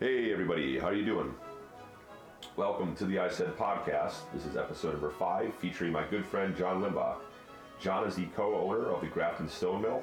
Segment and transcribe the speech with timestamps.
[0.00, 1.34] Hey everybody, how are you doing?
[2.56, 4.14] Welcome to the I Said podcast.
[4.32, 7.16] This is episode number five, featuring my good friend John Limbach.
[7.78, 10.02] John is the co-owner of the Grafton Stone Mill.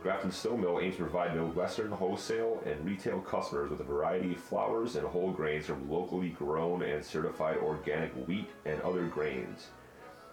[0.00, 4.38] Grafton Stone Mill aims to provide Midwestern wholesale and retail customers with a variety of
[4.38, 9.70] flours and whole grains from locally grown and certified organic wheat and other grains.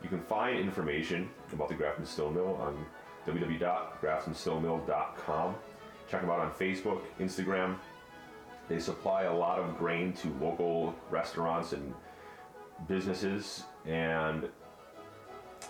[0.03, 2.85] You can find information about the Grafton Stone Mill on
[3.25, 5.55] www.graftonstonemill.com.
[6.07, 7.79] Check them out on Facebook, Instagram,
[8.69, 11.93] they supply a lot of grain to local restaurants and
[12.87, 14.47] businesses, and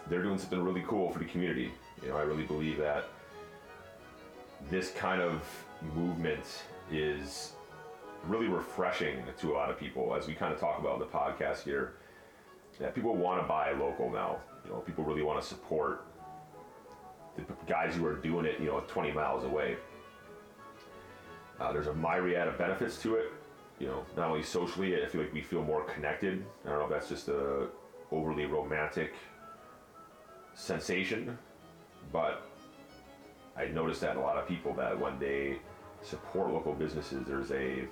[0.07, 1.71] they're doing something really cool for the community.
[2.03, 3.05] You know, I really believe that
[4.69, 5.41] this kind of
[5.95, 6.43] movement
[6.91, 7.53] is
[8.25, 11.05] really refreshing to a lot of people, as we kind of talk about in the
[11.05, 11.93] podcast here.
[12.93, 14.39] People want to buy local now.
[14.65, 16.05] You know, people really want to support
[17.37, 18.59] the guys who are doing it.
[18.59, 19.77] You know, 20 miles away.
[21.59, 23.31] Uh, there's a myriad of benefits to it.
[23.79, 26.45] You know, not only socially, I feel like we feel more connected.
[26.65, 27.67] I don't know if that's just a
[28.11, 29.13] overly romantic
[30.53, 31.37] sensation,
[32.11, 32.49] but
[33.55, 35.59] I noticed that in a lot of people that when they
[36.01, 37.87] support local businesses, there's a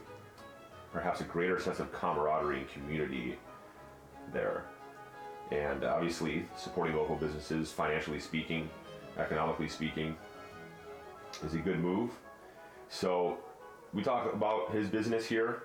[0.91, 3.37] perhaps a greater sense of camaraderie and community
[4.33, 4.63] there.
[5.51, 8.69] And obviously, supporting local businesses, financially speaking,
[9.17, 10.17] economically speaking,
[11.45, 12.11] is a good move.
[12.89, 13.37] So
[13.93, 15.63] we talk about his business here,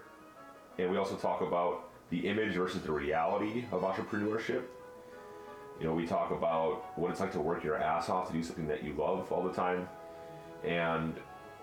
[0.79, 4.63] and we also talk about the image versus the reality of entrepreneurship.
[5.81, 8.43] You know, we talk about what it's like to work your ass off to do
[8.43, 9.89] something that you love all the time.
[10.65, 11.15] And,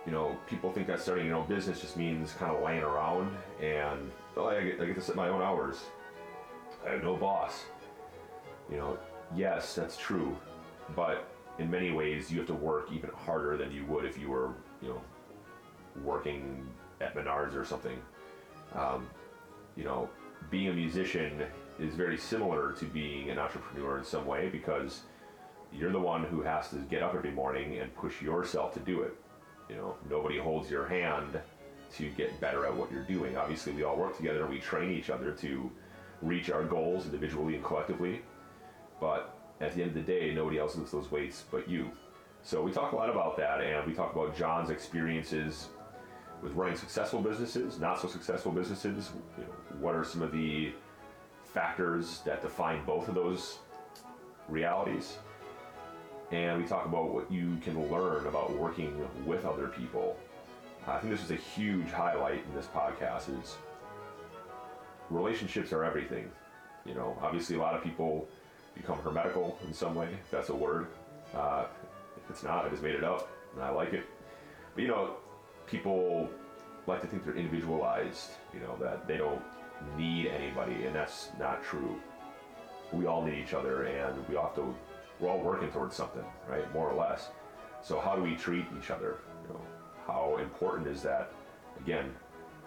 [0.05, 3.35] you know, people think that starting your own business just means kind of laying around
[3.61, 5.77] and oh, I, get, I get to set my own hours.
[6.85, 7.63] I have no boss.
[8.69, 8.97] You know,
[9.35, 10.35] yes, that's true.
[10.95, 11.27] But
[11.59, 14.53] in many ways, you have to work even harder than you would if you were,
[14.81, 15.01] you know,
[16.03, 16.67] working
[17.01, 17.97] at Menards or something.
[18.75, 19.07] Um,
[19.75, 20.09] you know,
[20.49, 21.43] being a musician
[21.79, 25.01] is very similar to being an entrepreneur in some way because
[25.71, 29.01] you're the one who has to get up every morning and push yourself to do
[29.01, 29.13] it.
[29.69, 31.39] You know, nobody holds your hand
[31.93, 33.37] to get better at what you're doing.
[33.37, 35.71] Obviously, we all work together and we train each other to
[36.21, 38.21] reach our goals individually and collectively.
[38.99, 41.91] But at the end of the day, nobody else lifts those weights but you.
[42.41, 45.67] So we talk a lot about that, and we talk about John's experiences
[46.41, 49.11] with running successful businesses, not so successful businesses.
[49.37, 50.71] You know, what are some of the
[51.53, 53.59] factors that define both of those
[54.47, 55.17] realities?
[56.31, 60.15] And we talk about what you can learn about working with other people.
[60.87, 63.57] I think this is a huge highlight in this podcast is
[65.09, 66.29] relationships are everything.
[66.85, 68.27] You know, obviously a lot of people
[68.75, 70.87] become hermetical in some way, that's a word.
[71.35, 71.65] Uh,
[72.17, 74.05] if it's not, I just made it up and I like it.
[74.73, 75.17] But you know,
[75.69, 76.29] people
[76.87, 79.41] like to think they're individualized, you know, that they don't
[79.97, 82.01] need anybody, and that's not true.
[82.91, 84.75] We all need each other, and we have to,
[85.19, 86.71] we're all working towards something, right?
[86.73, 87.29] More or less.
[87.81, 89.19] So, how do we treat each other?
[89.47, 89.61] You know,
[90.07, 91.31] how important is that,
[91.79, 92.13] again,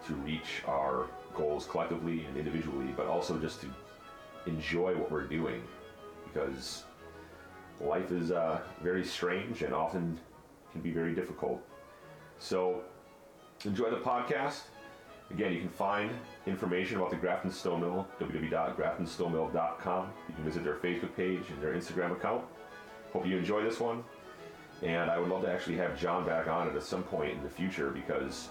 [0.07, 3.67] to reach our goals collectively and individually, but also just to
[4.47, 5.61] enjoy what we're doing?
[6.25, 6.83] Because
[7.81, 10.19] life is uh, very strange and often
[10.71, 11.61] can be very difficult.
[12.39, 12.83] So,
[13.65, 14.61] enjoy the podcast.
[15.31, 16.11] Again, you can find
[16.45, 20.09] information about the Grafton Stone Mill, www.graftonstonemill.com.
[20.27, 22.43] You can visit their Facebook page and their Instagram account.
[23.11, 24.03] Hope you enjoy this one.
[24.81, 27.43] And I would love to actually have John back on it at some point in
[27.43, 28.49] the future because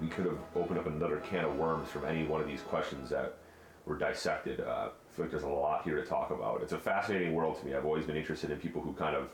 [0.00, 3.10] we could have opened up another can of worms from any one of these questions
[3.10, 3.36] that
[3.86, 4.60] were dissected.
[4.60, 6.62] Uh, I feel like there's a lot here to talk about.
[6.62, 7.74] It's a fascinating world to me.
[7.74, 9.30] I've always been interested in people who kind of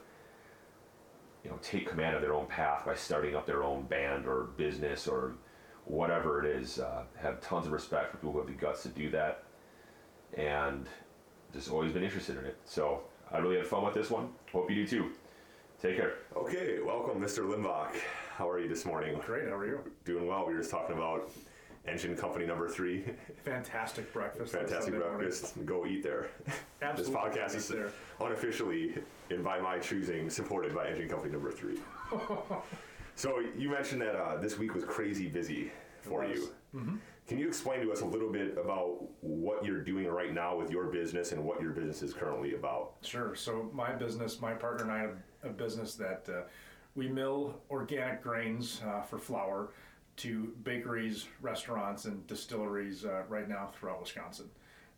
[1.45, 4.45] you know take command of their own path by starting up their own band or
[4.57, 5.35] business or
[5.85, 6.79] whatever it is.
[6.79, 9.45] Uh, have tons of respect for people who have the guts to do that,
[10.37, 10.87] and
[11.53, 12.57] just always been interested in it.
[12.65, 14.31] So I really had fun with this one.
[14.53, 15.11] Hope you do too.
[15.81, 16.15] Take care.
[16.37, 17.45] Okay, welcome, Mr.
[17.45, 17.97] Limbach.
[18.37, 19.19] How are you this morning?
[19.27, 19.49] Great.
[19.49, 19.81] How are you?
[20.05, 20.47] Doing well.
[20.47, 21.29] We were just talking about
[21.87, 23.05] engine company number three.
[23.45, 24.53] Fantastic breakfast.
[24.53, 25.57] Fantastic breakfast.
[25.57, 25.67] Morning.
[25.67, 26.29] Go eat there.
[26.81, 27.15] Absolutely.
[27.15, 27.91] this podcast is there.
[28.21, 28.95] unofficially,
[29.31, 31.79] and by my choosing, supported by engine company number three.
[33.15, 36.51] so you mentioned that uh, this week was crazy busy for you.
[36.75, 36.97] Mm-hmm.
[37.29, 40.71] Can you explain to us a little bit about what you're doing right now with
[40.71, 42.95] your business and what your business is currently about?
[43.03, 43.35] Sure.
[43.37, 46.43] So my business, my partner and I have a business that uh,
[46.97, 49.71] we mill organic grains uh, for flour
[50.17, 54.49] to bakeries, restaurants, and distilleries uh, right now throughout Wisconsin.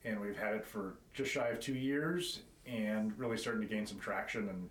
[0.05, 3.87] And we've had it for just shy of two years and really starting to gain
[3.87, 4.69] some traction and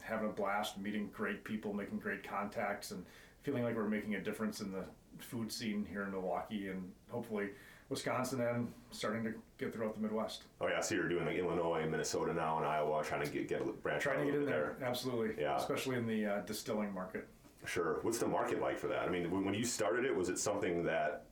[0.00, 3.04] having a blast, meeting great people, making great contacts, and
[3.42, 4.84] feeling like we're making a difference in the
[5.18, 7.48] food scene here in Milwaukee and hopefully
[7.88, 10.42] Wisconsin and starting to get throughout the Midwest.
[10.60, 13.60] Oh yeah, so you're doing like Illinois, Minnesota now, and Iowa, trying to get get
[13.60, 15.42] a branch Trying to get in there, bit absolutely.
[15.42, 15.56] Yeah.
[15.56, 17.28] Especially in the uh, distilling market.
[17.66, 17.98] Sure.
[18.02, 19.00] What's the market like for that?
[19.00, 21.24] I mean, when, you started it, was it something that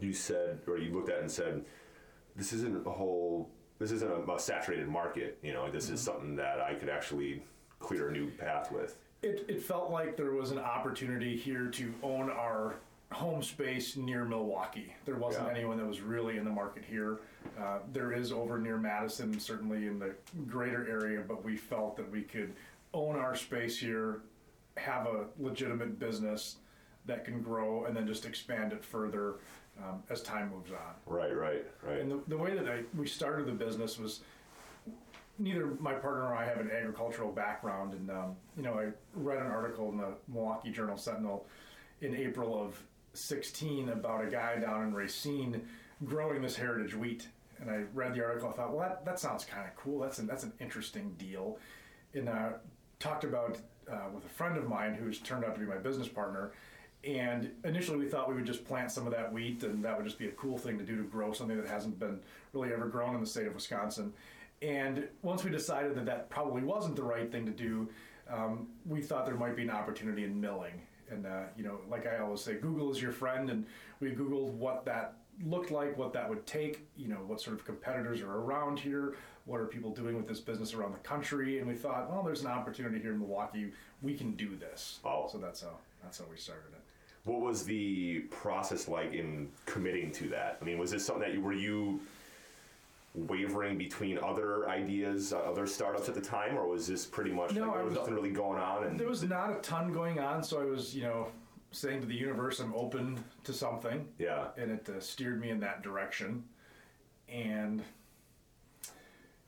[0.00, 1.64] you said or you looked at and said,
[2.34, 3.48] "This isn't a whole,
[3.78, 5.38] this isn't a, a saturated market.
[5.42, 7.42] You know, this is something that I could actually
[7.78, 11.94] clear a new path with." It, it felt like there was an opportunity here to
[12.02, 12.74] own our
[13.12, 14.92] home space near Milwaukee.
[15.04, 15.54] There wasn't Yeah.
[15.54, 17.20] anyone that was really in the market here.
[17.60, 20.14] Uh, there is over near Madison, certainly in the
[20.48, 22.52] greater area, but we felt that we could
[22.94, 24.22] own our space here,
[24.76, 26.56] have a legitimate business
[27.06, 29.36] that can grow, and then just expand it further
[29.78, 30.94] um, as time moves on.
[31.06, 32.00] Right, right, right.
[32.00, 34.20] And the, the way that I, we started the business was
[35.38, 37.94] neither my partner or I have an agricultural background.
[37.94, 41.46] And, um, you know, I read an article in the Milwaukee Journal Sentinel
[42.00, 42.80] in April of
[43.14, 45.62] 16 about a guy down in Racine
[46.04, 47.28] growing this heritage wheat.
[47.60, 48.48] And I read the article.
[48.48, 50.00] I thought, well, that, that sounds kind of cool.
[50.00, 51.58] That's an, that's an interesting deal.
[52.14, 52.50] And uh,
[52.98, 53.58] talked about
[53.90, 56.52] uh, with a friend of mine who's turned out to be my business partner.
[57.04, 60.06] And initially, we thought we would just plant some of that wheat, and that would
[60.06, 62.20] just be a cool thing to do to grow something that hasn't been
[62.52, 64.12] really ever grown in the state of Wisconsin.
[64.60, 67.88] And once we decided that that probably wasn't the right thing to do,
[68.30, 70.80] um, we thought there might be an opportunity in milling.
[71.10, 73.66] And uh, you know, like I always say, Google is your friend, and
[73.98, 77.64] we Googled what that looked like, what that would take, you know, what sort of
[77.64, 79.14] competitors are around here,
[79.44, 82.42] what are people doing with this business around the country, and we thought, well, there's
[82.42, 85.00] an opportunity here in Milwaukee, we can do this.
[85.04, 85.28] Oh.
[85.30, 85.70] So that's how
[86.02, 86.80] that's how we started it.
[87.24, 90.58] What was the process like in committing to that?
[90.60, 92.00] I mean, was this something that you were you
[93.14, 97.52] wavering between other ideas, uh, other startups at the time, or was this pretty much
[97.52, 98.84] No, like I there was was- nothing really going on?
[98.84, 101.28] And There was not a ton going on, so I was, you know,
[101.72, 104.06] saying to the universe, I'm open to something.
[104.18, 106.44] yeah, and it uh, steered me in that direction.
[107.28, 107.82] And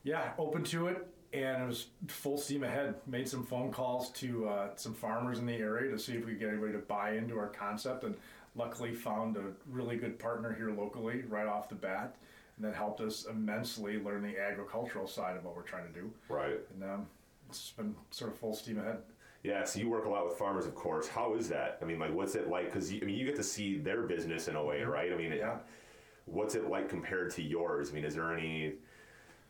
[0.03, 2.95] yeah, open to it, and it was full steam ahead.
[3.07, 6.31] Made some phone calls to uh, some farmers in the area to see if we
[6.31, 8.15] could get anybody to buy into our concept, and
[8.55, 12.15] luckily found a really good partner here locally right off the bat,
[12.57, 16.11] and that helped us immensely learn the agricultural side of what we're trying to do.
[16.29, 16.59] right.
[16.73, 17.07] And um,
[17.49, 18.97] it's been sort of full steam ahead.
[19.45, 21.07] Yeah, so you work a lot with farmers, of course.
[21.07, 21.77] How is that?
[21.79, 22.65] I mean, like, what's it like?
[22.65, 25.13] Because I mean, you get to see their business in a way, right?
[25.13, 25.45] I mean, it-
[26.25, 27.91] what's it like compared to yours?
[27.91, 28.73] I mean, is there any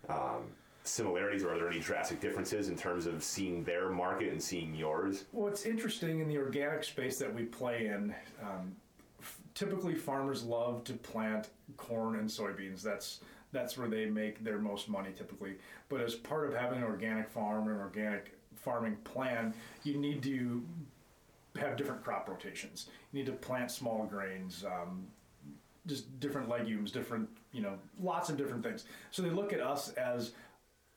[0.10, 0.52] um,
[0.84, 4.76] similarities, or are there any drastic differences in terms of seeing their market and seeing
[4.76, 5.24] yours?
[5.32, 8.14] What's interesting in the organic space that we play in,
[8.44, 8.76] um,
[9.22, 12.82] f- typically farmers love to plant corn and soybeans.
[12.82, 13.22] That's
[13.54, 15.56] that's where they make their most money typically.
[15.88, 18.35] But as part of having an organic farm and an organic
[18.66, 19.54] farming plan,
[19.84, 20.64] you need to
[21.58, 22.88] have different crop rotations.
[23.12, 25.06] You need to plant small grains, um,
[25.88, 28.86] just different legumes, different, you know, lots of different things.
[29.12, 30.32] So they look at us as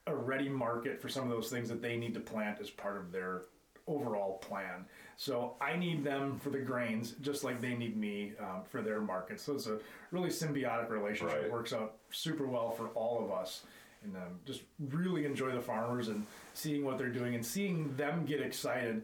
[0.07, 2.97] a ready market for some of those things that they need to plant as part
[2.97, 3.43] of their
[3.87, 4.85] overall plan.
[5.17, 9.01] So I need them for the grains, just like they need me um, for their
[9.01, 9.41] market.
[9.41, 9.79] So it's a
[10.11, 11.37] really symbiotic relationship.
[11.37, 11.47] Right.
[11.47, 13.65] It works out super well for all of us.
[14.05, 16.25] And um, just really enjoy the farmers and
[16.55, 19.03] seeing what they're doing and seeing them get excited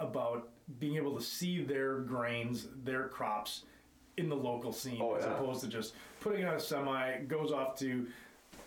[0.00, 0.48] about
[0.80, 3.62] being able to see their grains, their crops
[4.16, 5.32] in the local scene Oh, as yeah.
[5.34, 8.06] opposed to just putting it on a semi, goes off to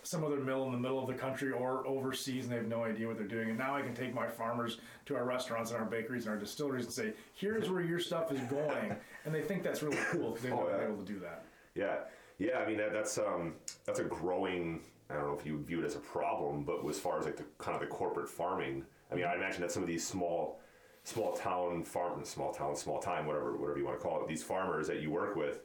[0.02, 2.84] some other mill in the middle of the country or overseas and they have no
[2.84, 3.50] idea what they're doing.
[3.50, 6.40] And now I can take my farmers to our restaurants and our bakeries and our
[6.40, 8.96] distilleries and say, here's where your stuff is going.
[9.26, 10.78] and they think that's really cool because they've Oh, yeah.
[10.78, 11.44] been able to do that.
[11.74, 11.96] Yeah,
[12.38, 12.58] yeah.
[12.60, 14.80] I mean, that, that's um, that's a growing.
[15.10, 17.36] I don't know if you view it as a problem, but as far as like
[17.36, 20.60] the kind of the corporate farming, I mean, I imagine that some of these small,
[21.04, 24.42] small town farm, small town, small time, whatever, whatever you want to call it, these
[24.44, 25.62] farmers that you work with,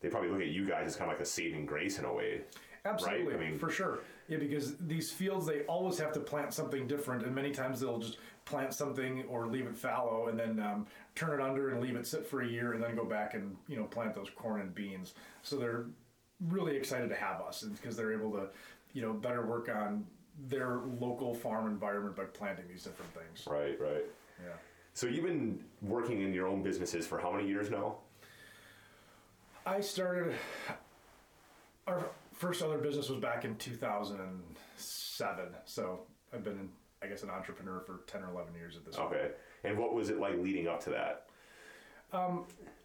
[0.00, 2.12] they probably look at you guys as kind of like a saving grace in a
[2.12, 2.42] way.
[2.84, 4.00] Absolutely, I mean- for sure.
[4.28, 7.98] Yeah, because these fields they always have to plant something different, and many times they'll
[7.98, 11.96] just plant something or leave it fallow, and then um, turn it under and leave
[11.96, 14.60] it sit for a year, and then go back and you know plant those corn
[14.60, 15.14] and beans.
[15.42, 15.86] So they're
[16.46, 18.48] really excited to have us, because they're able to,
[18.92, 20.06] you know, better work on
[20.48, 23.46] their local farm environment by planting these different things.
[23.46, 24.04] Right, right.
[24.40, 24.52] Yeah.
[24.94, 27.96] So you've been working in your own businesses for how many years now?
[29.66, 30.34] I started
[31.88, 35.44] our first other business was back in 2007.
[35.64, 36.00] So
[36.32, 36.68] I've been,
[37.02, 39.12] I guess, an entrepreneur for 10 or 11 years at this point.
[39.12, 39.30] Okay.
[39.64, 41.26] And what was it like leading up to that?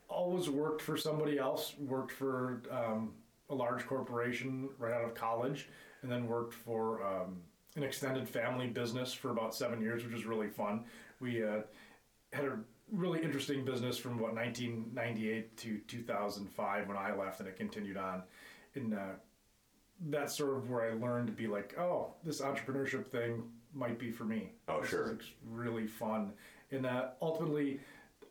[0.10, 1.74] Always worked for somebody else.
[1.80, 3.14] Worked for um,
[3.50, 5.70] a large corporation right out of college,
[6.02, 7.38] and then worked for um,
[7.76, 10.86] an extended family business for about seven years, which was really fun.
[11.20, 11.62] We uh,
[12.32, 12.58] had a
[12.92, 18.24] really interesting business from what 1998 to 2005 when I left, and it continued on.
[18.76, 19.14] And uh,
[20.10, 24.12] that's sort of where I learned to be like, oh, this entrepreneurship thing might be
[24.12, 24.52] for me.
[24.68, 25.12] Oh, This sure.
[25.12, 26.34] it's really fun.
[26.72, 27.80] And uh, ultimately,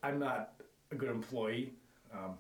[0.03, 0.55] I'm not
[0.91, 1.73] a good employee.
[2.13, 2.35] Um,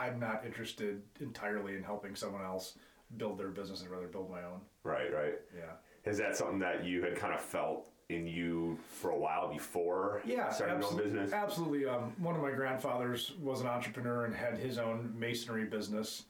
[0.00, 2.78] I'm not interested entirely in helping someone else
[3.16, 3.82] build their business.
[3.82, 4.60] I'd rather build my own.
[4.82, 5.34] Right, right.
[5.54, 6.10] Yeah.
[6.10, 10.22] Is that something that you had kind of felt in you for a while before
[10.24, 11.32] Yeah, starting your own business?
[11.32, 11.86] Absolutely.
[11.86, 16.24] Um, one of my grandfathers was an entrepreneur and had his own masonry business,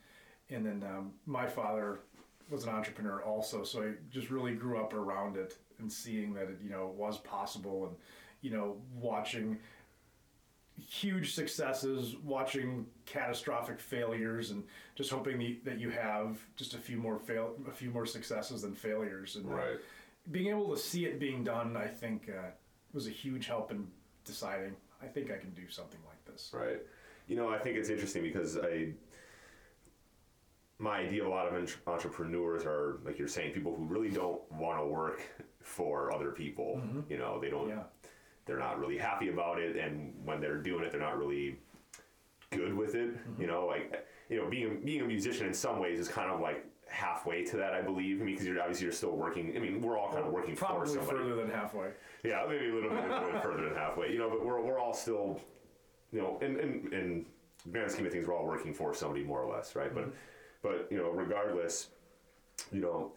[0.50, 2.00] and then um, my father
[2.50, 3.62] was an entrepreneur also.
[3.62, 7.18] So I just really grew up around it and seeing that it, you know, was
[7.18, 7.96] possible, and
[8.40, 9.58] you know, watching
[10.80, 14.62] huge successes, watching catastrophic failures, and
[14.94, 18.62] just hoping the, that you have just a few more fail, a few more successes
[18.62, 19.78] than failures, and uh, Right.
[20.30, 22.50] being able to see it being done, I think, uh,
[22.92, 23.86] was a huge help in
[24.24, 24.76] deciding.
[25.02, 26.50] I think I can do something like this.
[26.52, 26.80] Right.
[27.26, 28.92] You know, I think it's interesting because I,
[30.78, 34.40] my idea of a lot of entrepreneurs are like you're saying, people who really don't
[34.52, 35.22] want to work
[35.62, 36.80] for other people.
[37.08, 37.68] You know, they don't.
[37.68, 37.82] Yeah.
[38.46, 41.58] They're not really happy about it, and when they're doing it, they're not really
[42.50, 43.10] good with it.
[43.38, 46.40] You know, like you know, being being a musician in some ways is kind of
[46.40, 48.20] like halfway to that, I believe.
[48.20, 49.52] I mean, because you're obviously you're still working.
[49.56, 51.18] I mean, we're all kind of working for Probably somebody.
[51.18, 51.90] further than halfway.
[52.24, 54.12] Yeah, maybe a little bit, a little bit further than halfway.
[54.12, 55.40] You know, but we're, we're all still,
[56.12, 57.26] you know, in, in, in
[57.70, 59.94] grand scheme of things, we're all working for somebody more or less, right?
[59.94, 60.12] But, mm-hmm.
[60.62, 61.88] but you know, regardless,
[62.72, 63.12] you know,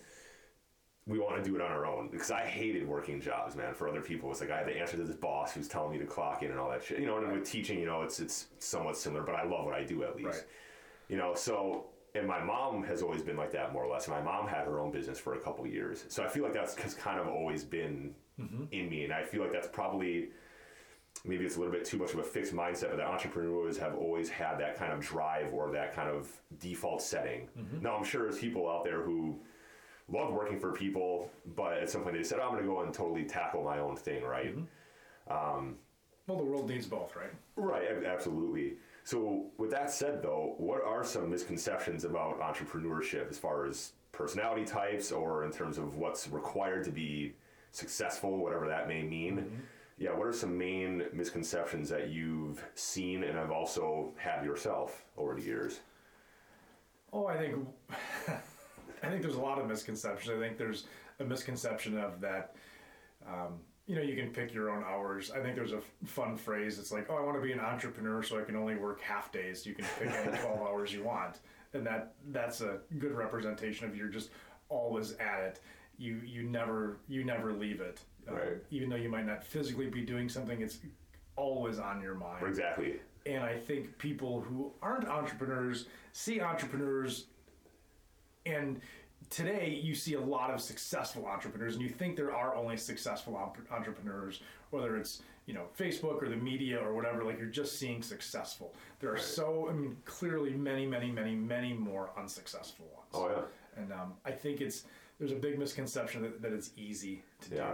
[1.05, 3.73] we want to do it on our own because I hated working jobs, man.
[3.73, 5.97] For other people, it's like I had to answer to this boss who's telling me
[5.97, 6.99] to clock in and all that shit.
[6.99, 9.75] You know, and with teaching, you know, it's it's somewhat similar, but I love what
[9.75, 10.27] I do at least.
[10.27, 10.43] Right.
[11.09, 14.07] You know, so and my mom has always been like that more or less.
[14.07, 16.75] My mom had her own business for a couple years, so I feel like that's
[16.75, 18.63] has kind of always been mm-hmm.
[18.71, 20.29] in me, and I feel like that's probably
[21.25, 23.95] maybe it's a little bit too much of a fixed mindset, but that entrepreneurs have
[23.95, 26.29] always had that kind of drive or that kind of
[26.59, 27.47] default setting.
[27.57, 27.81] Mm-hmm.
[27.81, 29.39] Now, I'm sure there's people out there who
[30.11, 32.81] loved working for people, but at some point they said, oh, I'm going to go
[32.81, 34.55] and totally tackle my own thing, right?
[34.55, 35.33] Mm-hmm.
[35.33, 35.75] Um,
[36.27, 37.31] well, the world needs both, right?
[37.55, 38.75] Right, absolutely.
[39.03, 44.63] So, with that said, though, what are some misconceptions about entrepreneurship as far as personality
[44.63, 47.33] types or in terms of what's required to be
[47.71, 49.37] successful, whatever that may mean?
[49.37, 49.55] Mm-hmm.
[49.97, 55.35] Yeah, what are some main misconceptions that you've seen and have also had yourself over
[55.35, 55.81] the years?
[57.11, 57.67] Oh, I think
[59.03, 60.29] I think there's a lot of misconceptions.
[60.35, 60.85] I think there's
[61.19, 62.55] a misconception of that.
[63.27, 65.29] Um, you know, you can pick your own hours.
[65.31, 66.79] I think there's a f- fun phrase.
[66.79, 69.31] It's like, oh, I want to be an entrepreneur, so I can only work half
[69.31, 69.65] days.
[69.65, 71.39] You can pick any 12 hours you want,
[71.73, 74.29] and that that's a good representation of you're just
[74.69, 75.59] always at it.
[75.97, 77.99] You you never you never leave it.
[78.27, 78.47] Um, Right.
[78.71, 80.77] even though you might not physically be doing something, it's
[81.35, 82.47] always on your mind.
[82.47, 83.01] Exactly.
[83.25, 87.25] And I think people who aren't entrepreneurs see entrepreneurs,
[88.45, 88.79] and
[89.29, 93.35] today you see a lot of successful entrepreneurs, and you think there are only successful
[93.35, 97.23] entre- entrepreneurs, whether it's you know Facebook or the media or whatever.
[97.23, 98.73] Like you're just seeing successful.
[98.99, 103.09] There are so I mean clearly many many many many more unsuccessful ones.
[103.13, 103.81] Oh, yeah.
[103.81, 104.83] And um, I think it's
[105.19, 107.67] there's a big misconception that, that it's easy to Yeah.
[107.71, 107.73] do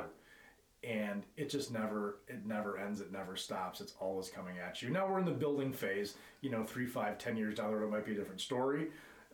[0.87, 4.89] and it just never it never ends it never stops it's always coming at you
[4.89, 7.87] now we're in the building phase you know three five ten years down the road
[7.87, 8.87] it might be a different story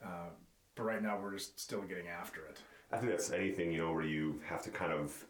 [0.03, 0.29] uh,
[0.75, 2.59] but right now we're just still getting after it
[2.91, 5.25] I think that's anything, you know, where you have to kind of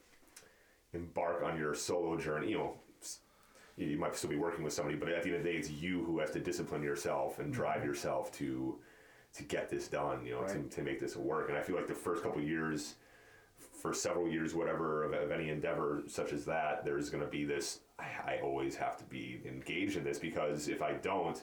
[0.93, 2.51] embark on your solo journey.
[2.51, 2.73] You know,
[3.77, 5.69] you might still be working with somebody, but at the end of the day, it's
[5.69, 7.87] you who has to discipline yourself and drive mm-hmm.
[7.87, 8.77] yourself to
[9.33, 10.25] to get this done.
[10.25, 10.69] You know, Right.
[10.69, 11.49] to, to make this work.
[11.49, 12.95] And I feel like the first couple years,
[13.81, 17.45] for several years, whatever of, of any endeavor such as that, there's going to be
[17.45, 17.79] this.
[17.99, 21.41] I, I always have to be engaged in this because if I don't,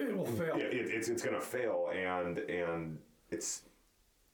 [0.00, 2.98] it will fail it, it, it's it's gonna fail and and
[3.30, 3.62] it's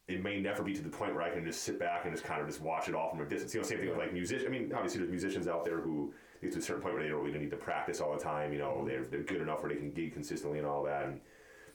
[0.08, 2.24] it may never be to the point where I can just sit back and just
[2.24, 3.52] kind of just watch it all from a distance.
[3.52, 4.46] You know, same thing with like musicians.
[4.46, 7.08] I mean, obviously there's musicians out there who get to a certain point where they
[7.08, 8.52] don't really need to practice all the time.
[8.52, 8.86] You know, mm-hmm.
[8.86, 11.06] they're they're good enough where they can gig consistently and all that.
[11.06, 11.20] And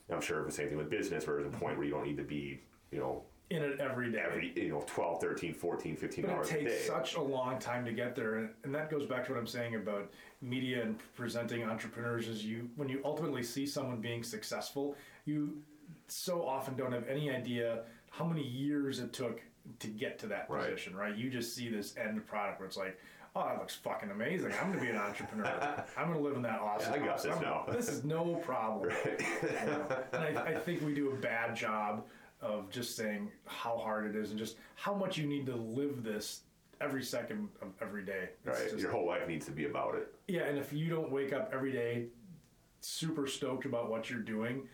[0.10, 2.18] I'm sure the same thing with business, where there's a point where you don't need
[2.18, 6.24] to be, you know, in it every day every you know 12, 13, 14, 15
[6.26, 6.64] but it hours a day.
[6.66, 9.38] takes such a long time to get there and, and that goes back to what
[9.40, 10.10] i'm saying about
[10.42, 15.62] media and presenting entrepreneurs is you when you ultimately see someone being successful you
[16.08, 19.42] so often don't have any idea how many years it took
[19.80, 20.64] to get to that Right.
[20.70, 22.98] position right you just see this end product where it's like
[23.36, 26.60] oh that looks fucking amazing i'm gonna be an entrepreneur i'm gonna live in that
[26.62, 27.24] awesome I got house.
[27.24, 29.86] this now." this is no problem you know?
[30.14, 32.06] and I, I think we do a bad job
[32.42, 36.04] of just saying how hard it is and just how much you need to live
[36.04, 36.42] this
[36.80, 38.30] every second of every day.
[38.46, 38.70] It's Right.
[38.72, 40.14] just- Your whole life needs to be about it.
[40.28, 42.08] yeah, and if you don't wake up every day
[42.80, 44.68] super stoked about what you're doing,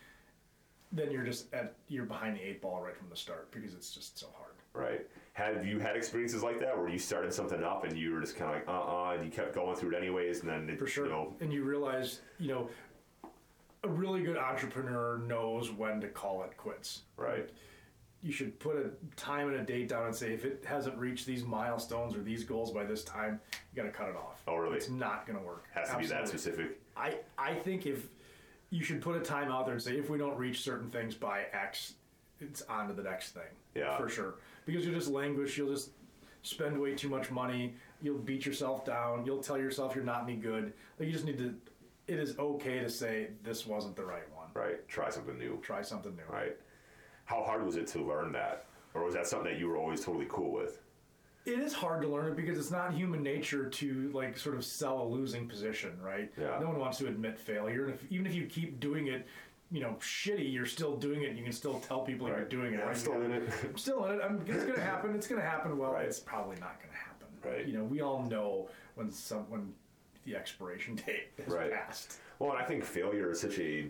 [0.94, 3.94] then you're just at you're behind the eight ball right from the start because it's
[3.94, 4.54] just so hard.
[4.74, 5.06] Right.
[5.34, 8.38] Have you had experiences like that where you started something up and you were just
[8.38, 8.72] kind of like, uh
[9.10, 11.06] uh and you kept going through it anyways, and then it, For sure.
[11.06, 12.70] you know, And you realize, you know,
[13.88, 17.02] a really good entrepreneur knows when to call it quits.
[17.16, 17.50] right.
[18.24, 21.28] You should put a time and a date down and say if it hasn't reached
[21.28, 24.42] these milestones or these goals by this time, you got to cut it off.
[24.48, 24.76] Oh, really?
[24.78, 25.66] It's not going to work.
[25.74, 26.82] Has to be that specific.
[26.98, 28.08] I I think if
[28.72, 31.14] you should put a time out there and say if we don't reach certain things
[31.14, 31.94] by X,
[32.40, 33.44] it's on to the next thing.
[33.76, 33.96] Yeah.
[33.98, 34.36] For sure.
[34.66, 35.92] Because you'll just languish, you'll just
[36.42, 40.36] spend way too much money, you'll beat yourself down, you'll tell yourself you're not any
[40.36, 40.74] good.
[41.00, 41.56] Like you just need to
[42.08, 44.48] it is okay to say this wasn't the right one.
[44.54, 44.88] Right.
[44.88, 45.60] Try something new.
[45.62, 46.24] Try something new.
[46.34, 46.58] Right.
[47.26, 48.66] How hard was it to learn that?
[48.94, 50.82] Or was that something that you were always totally cool with?
[51.46, 54.66] It is hard to learn it because it's not human nature to like sort of
[54.66, 56.32] sell a losing position, right?
[56.38, 56.58] Yeah.
[56.60, 59.26] No one wants to admit failure, and if, even if you keep doing it,
[59.72, 61.30] you know, shitty, you're still doing it.
[61.30, 62.78] and You can still tell people you're doing it.
[62.78, 62.98] Yeah, I'm right?
[62.98, 63.50] still in it.
[63.64, 64.22] I'm still in it.
[64.24, 65.16] I'm, it's gonna happen.
[65.16, 65.78] It's gonna happen.
[65.78, 66.06] Well, Right.
[66.06, 67.28] it's probably not gonna happen.
[67.44, 67.66] Right.
[67.68, 69.74] You know, we all know when some when
[70.28, 71.72] the expiration date has Right.
[71.72, 72.20] passed.
[72.40, 73.90] Well, and I think failure is such a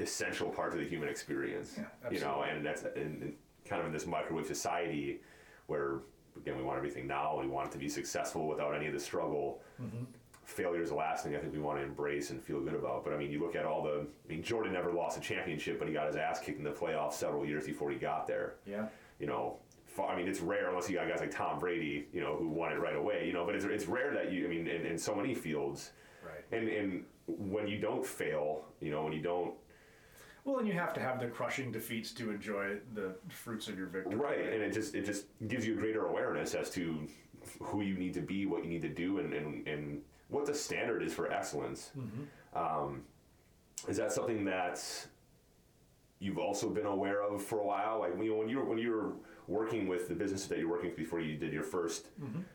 [0.00, 1.74] essential part of the human experience.
[1.78, 5.20] Yeah, you know, and that's in, in kind of in this microwave society
[5.68, 5.98] where
[6.36, 7.38] again we want everything now.
[7.40, 9.60] We want it to be successful without any of the struggle.
[9.80, 10.04] Mm-hmm.
[10.44, 13.04] Failure is the last thing I think we want to embrace and feel good about.
[13.04, 14.06] But I mean, you look at all the.
[14.24, 16.70] I mean, Jordan never lost a championship, but he got his ass kicked in the
[16.70, 18.86] playoffs several years before he got there Yeah.
[19.18, 19.56] you know,
[19.96, 22.48] fa- I mean, it's rare unless you got guys like Tom Brady, you know, who
[22.48, 24.86] won it right away, you know, but it's, it's rare that you, I mean, in,
[24.86, 25.92] in so many fields.
[26.24, 26.44] Right.
[26.52, 29.54] And, and when you don't fail, you know, when you don't,
[30.44, 33.88] Well, and you have to have the crushing defeats to enjoy the fruits of your
[33.88, 34.14] victory.
[34.16, 37.06] right, and it just, it just gives you a greater awareness as to
[37.60, 40.54] who you need to be, what you need to do, and, and, and what the
[40.54, 41.90] standard is for excellence.
[42.54, 43.02] Um,
[43.88, 44.82] is that something that
[46.18, 48.00] you've also been aware of for a while?
[48.00, 49.12] Like you know, when you were when you were
[49.48, 52.02] working with the businesses that you're working with before you did your 1st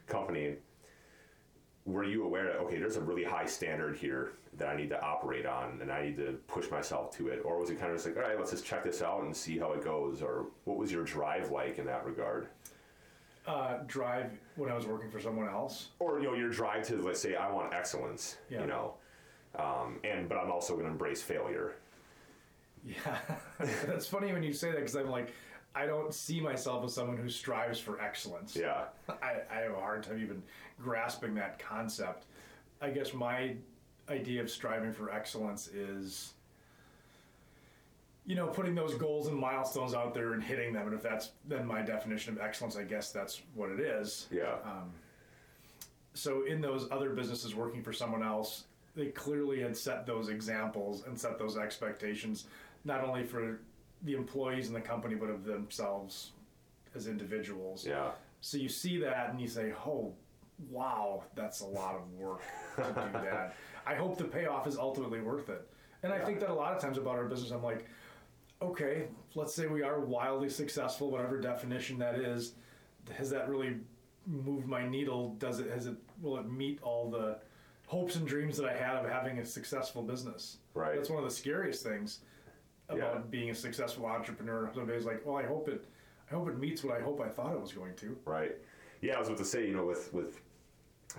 [0.08, 0.56] company,
[1.86, 5.02] were you aware that okay, there's a really high standard here that I need to
[5.02, 7.98] operate on, and I need to push myself to it, or was it kind of
[7.98, 10.48] just like, all right, let's just check this out and see how it goes, or
[10.66, 12.48] what was your drive like in that regard?
[13.48, 15.88] Uh, drive when I was working for someone else.
[16.00, 18.62] or you know your drive to let's say I want excellence, Yeah.
[18.62, 18.94] you know,
[19.58, 21.76] um, and but I'm also going to embrace failure.
[22.86, 23.18] Yeah,
[23.88, 25.34] that's funny when you say that because I'm like,
[25.74, 28.56] I don't see myself as someone who strives for excellence.
[28.56, 30.44] Yeah, I, I have a hard time even
[30.82, 32.26] grasping that concept.
[32.82, 33.56] I guess my
[34.10, 36.34] idea of striving for excellence is,
[38.26, 40.88] you know, putting those goals and milestones out there and hitting them.
[40.88, 44.28] And if that's then my definition of excellence, I guess that's what it is.
[44.32, 44.92] yeah, um,
[46.14, 51.06] So in those other businesses working for someone else, they clearly had set those examples
[51.06, 52.48] and set those expectations,
[52.84, 53.62] not only for
[54.04, 56.32] the employees in the company, but of themselves
[56.96, 57.86] as individuals.
[57.86, 58.12] yeah,
[58.42, 60.14] So you see that and you say, "Oh,
[60.70, 62.42] wow, that's a lot of work
[62.76, 65.68] to do that." I hope the payoff is ultimately worth it.
[66.04, 67.86] And I think that a lot of times about our business, I'm like,
[68.62, 72.54] okay, let's say we are wildly successful, whatever definition that is.
[73.14, 73.78] Has that really
[74.28, 75.36] moved my needle?
[75.40, 75.70] Does it?
[75.70, 75.96] Has it?
[76.22, 77.40] Will it meet all the
[77.88, 80.58] hopes and dreams that I had of having a successful business?
[80.74, 80.96] Right.
[80.96, 82.20] That's one of the scariest things
[82.94, 83.22] about Yeah.
[83.30, 84.70] being a successful entrepreneur.
[84.74, 85.86] Somebody's like, well, I hope it.
[86.30, 88.18] I hope it meets what I hope I thought it was going to.
[88.26, 88.56] right.
[89.02, 90.40] Yeah, I was about to say, you know, with with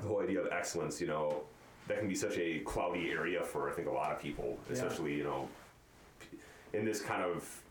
[0.01, 1.43] the whole idea of excellence, you know,
[1.89, 4.75] that can be such a cloudy area for I think a lot of people, Yeah.
[4.75, 5.49] especially you know,
[6.73, 7.63] in this kind of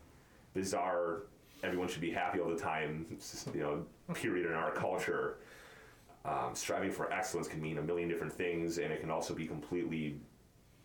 [0.54, 1.22] bizarre,
[1.62, 3.06] everyone should be happy all the time,
[3.54, 5.38] you know, period in our culture.
[6.24, 9.46] Um, striving for excellence can mean a million different things, and it can also be
[9.46, 10.20] completely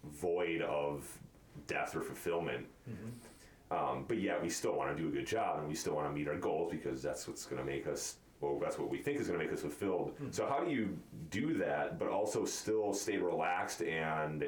[0.05, 1.05] void of
[1.65, 2.65] depth or fulfillment.
[2.89, 3.09] Mm-hmm.
[3.69, 6.07] Um, but yet, we still want to do a good job, and we still want
[6.07, 8.15] to meet our goals because that's what's going to make us.
[8.39, 10.13] Well, that's what we think is going to make us fulfilled.
[10.21, 10.33] Mm.
[10.33, 10.97] So, how do you
[11.31, 14.45] do that, but also still stay relaxed and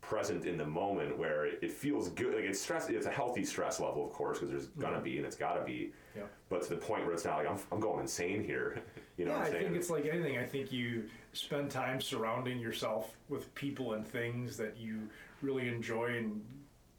[0.00, 2.34] present in the moment where it, it feels good?
[2.34, 2.88] Like it's stress.
[2.88, 4.80] It's a healthy stress level, of course, because there's mm-hmm.
[4.80, 5.92] gonna be and it's got to be.
[6.16, 6.22] Yeah.
[6.48, 8.80] But to the point where it's not like I'm, I'm going insane here.
[9.18, 10.38] You know yeah, I think it's like anything.
[10.38, 15.08] I think you spend time surrounding yourself with people and things that you
[15.42, 16.42] really enjoy and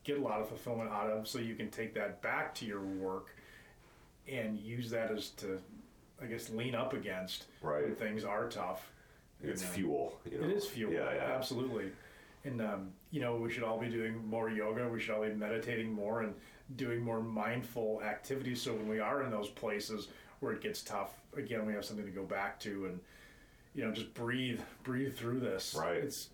[0.04, 2.82] get a lot of fulfillment out of, so you can take that back to your
[2.82, 3.36] work
[4.28, 5.60] and use that as to,
[6.22, 7.84] I guess, lean up against right.
[7.84, 8.92] when things are tough.
[9.44, 10.20] it's uh, fuel.
[10.30, 10.48] You know?
[10.48, 10.94] It is fuel.
[10.94, 11.32] Yeah, yeah.
[11.36, 11.92] Absolutely.
[12.46, 14.88] And, um, you know, we should all be doing more yoga.
[14.88, 16.34] We should all be meditating more and
[16.76, 18.62] doing more mindful activities.
[18.62, 20.08] So when we are in those places,
[20.40, 23.00] where it gets tough, again, we have something to go back to and,
[23.76, 25.76] you know, just breathe, breathe through this.
[25.78, 25.98] Right.
[25.98, 26.30] It's,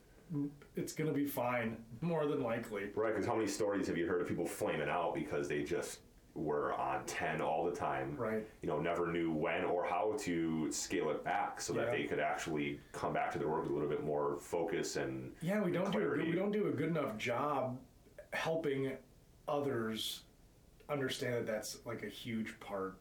[0.76, 2.84] it's going to be fine, more than likely.
[2.96, 6.00] Right, because how many stories have you heard of people flaming out because they just
[6.34, 8.16] were on 10 all the time?
[8.18, 8.46] Right.
[8.62, 12.20] You know, never knew when or how to scale it back so that they could
[12.20, 15.32] actually come back to their work with a little bit more focus and.
[15.42, 17.78] Yeah, we don't do a we don't do a good enough job
[18.34, 18.92] helping
[19.48, 20.22] others
[20.90, 22.98] understand that that's like a huge part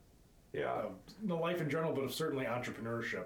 [0.52, 0.70] Yeah.
[0.70, 0.92] of
[1.24, 3.24] the life in general, but of certainly entrepreneurship.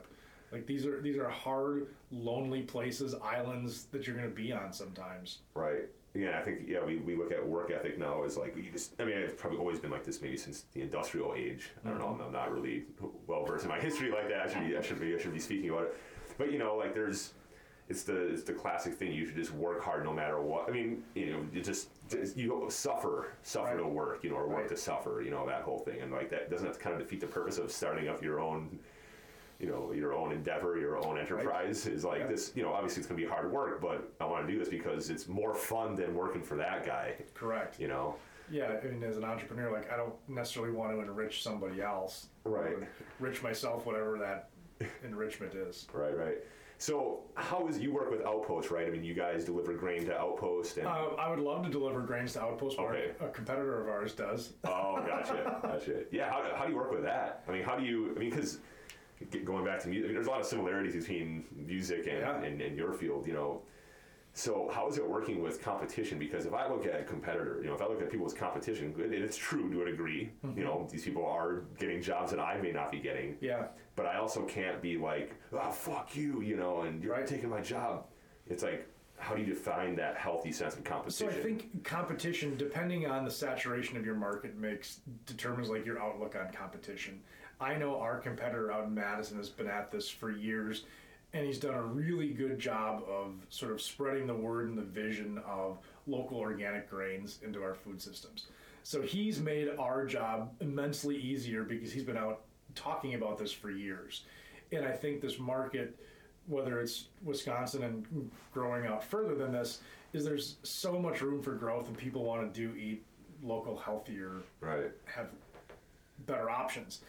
[0.52, 4.72] Like these are these are hard, lonely places, islands that you're going to be on
[4.72, 5.38] sometimes.
[5.54, 5.88] Right.
[6.14, 8.94] Yeah, I think yeah we, we look at work ethic now as like you just
[9.00, 11.70] I mean it's probably always been like this maybe since the industrial age.
[11.84, 12.08] I don't know.
[12.08, 12.84] I'm, I'm not really
[13.26, 14.48] well versed in my history like that.
[14.48, 15.96] I should be I should be I should be speaking about it.
[16.38, 17.34] But you know like there's
[17.90, 19.12] it's the it's the classic thing.
[19.12, 20.68] You should just work hard no matter what.
[20.68, 24.48] I mean you know you just, just you suffer suffer to work you know or
[24.48, 24.68] work Right.
[24.70, 27.20] to suffer you know that whole thing and like that doesn't that kind of defeat
[27.20, 28.78] the purpose of starting up your own
[29.58, 32.26] you know your own endeavor your own enterprise is like Yeah.
[32.28, 34.58] this you know obviously it's going to be hard work but i want to do
[34.58, 37.80] this because it's more fun than working for that guy Correct.
[37.80, 38.14] you know
[38.50, 42.28] Yeah, I mean, as an entrepreneur, like I don't necessarily want to enrich somebody else.
[42.44, 42.76] Right.
[43.20, 44.48] Enrich myself, whatever that
[45.04, 45.86] enrichment is.
[45.92, 46.38] right right
[46.80, 50.16] so how is you work with outpost right i mean you guys deliver grain to
[50.16, 53.10] outpost and Uh, I would love to deliver grains to Outpost, but Okay.
[53.20, 54.52] a competitor of ours does.
[54.64, 57.84] oh gotcha gotcha yeah how, how do you work with that i mean how do
[57.84, 58.60] you i mean because
[59.44, 62.40] going back to music I mean, there's a lot of similarities between music and, Yeah.
[62.42, 63.62] and, and your field you know
[64.34, 67.66] so how is it working with competition because if i look at a competitor you
[67.68, 70.56] know if i look at people's competition and it's true to a degree mm-hmm.
[70.56, 73.66] you know these people are getting jobs that i may not be getting Yeah.
[73.96, 77.26] but I also can't be like, oh, fuck you, you know, and you're Right.
[77.26, 78.06] taking my job.
[78.46, 78.86] It's like,
[79.18, 81.32] how do you define that healthy sense of competition?
[81.32, 81.36] So?
[81.36, 86.36] I think competition, depending on the saturation of your market mix, determines like your outlook
[86.36, 87.20] on competition.
[87.60, 90.84] I know our competitor out in Madison has been at this for years,
[91.32, 94.82] and he's done a really good job of sort of spreading the word and the
[94.82, 98.46] vision of local organic grains into our food systems.
[98.84, 102.40] So he's made our job immensely easier because he's been out
[102.74, 104.22] talking about this for years.
[104.72, 105.98] And I think this market,
[106.46, 109.80] whether it's Wisconsin and growing out further than this,
[110.12, 113.04] is there's so much room for growth and people want to do eat
[113.42, 114.90] local, healthier, right.
[115.04, 115.28] have
[116.26, 117.00] better options.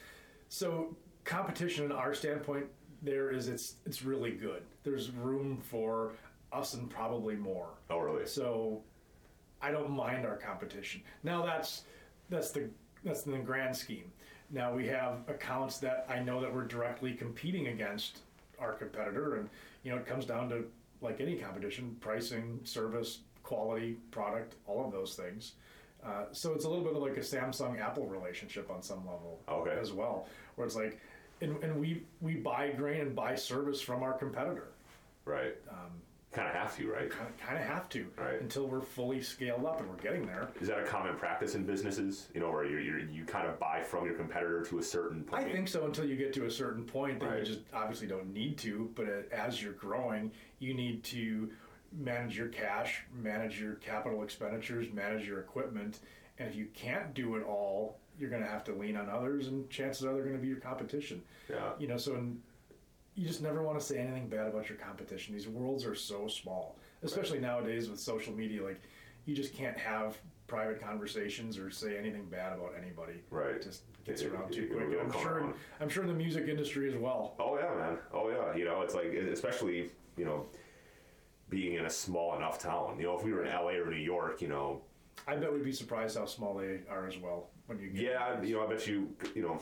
[0.50, 2.66] So competition in our standpoint
[3.02, 4.64] there is it's it's really good.
[4.84, 6.14] There's room for
[6.52, 7.70] us and probably more.
[7.90, 8.26] Oh, really?
[8.26, 8.82] So
[9.62, 11.02] I don't mind our competition.
[11.24, 11.84] Now that's
[12.30, 12.70] that's the
[13.04, 14.12] that's in the grand scheme.
[14.52, 18.20] Now we have accounts that I know that we're directly competing against
[18.60, 19.50] our competitor, and
[19.84, 20.66] you know it comes down to
[21.02, 25.54] like any competition: pricing, service, quality, product, all of those things.
[26.06, 29.40] Uh, so it's a little bit of like a Samsung Apple relationship on some level
[29.50, 29.78] Okay.
[29.80, 31.00] as well, where it's like,
[31.42, 34.70] and, and we we buy grain and buy service from our competitor
[35.26, 35.56] Right.
[36.32, 37.10] kind of have to, right?
[37.10, 38.40] kind of have to Right.
[38.42, 40.48] until we're fully scaled up and we're getting there.
[40.62, 42.28] Is that a common practice in businesses?
[42.34, 45.44] You know, where you're, you kind of buy from your competitor to a certain point.
[45.46, 47.40] I think so until you get to a certain point that Right.
[47.40, 51.50] you just obviously don't need to, but uh, as you're growing, you need to
[51.92, 56.00] manage your cash, manage your capital expenditures, manage your equipment,
[56.38, 59.48] and if you can't do it all, you're going to have to lean on others,
[59.48, 61.22] and chances are they're going to be your competition.
[61.50, 61.72] Yeah.
[61.80, 62.40] You know, so in,
[63.16, 65.34] you just never want to say anything bad about your competition.
[65.34, 68.64] These worlds are so small, especially nowadays with social media.
[68.64, 68.82] Like,
[69.26, 73.22] you just can't have private conversations or say anything bad about anybody.
[73.30, 73.52] Right.
[73.56, 75.00] It just gets It- around it- too it quick.
[75.02, 75.32] I'm sure.
[75.40, 75.54] around.
[75.80, 77.36] I'm sure in the music industry as well.
[77.40, 77.98] Oh yeah, man.
[78.14, 78.56] Oh yeah.
[78.56, 80.48] You know, it's like especially you know
[81.50, 82.98] being in a small enough town.
[82.98, 84.82] You know, if we were in LA or New York, you know,
[85.28, 88.02] I bet we'd be surprised how small they are as well when you get.
[88.02, 89.62] yeah, you know, I bet you you know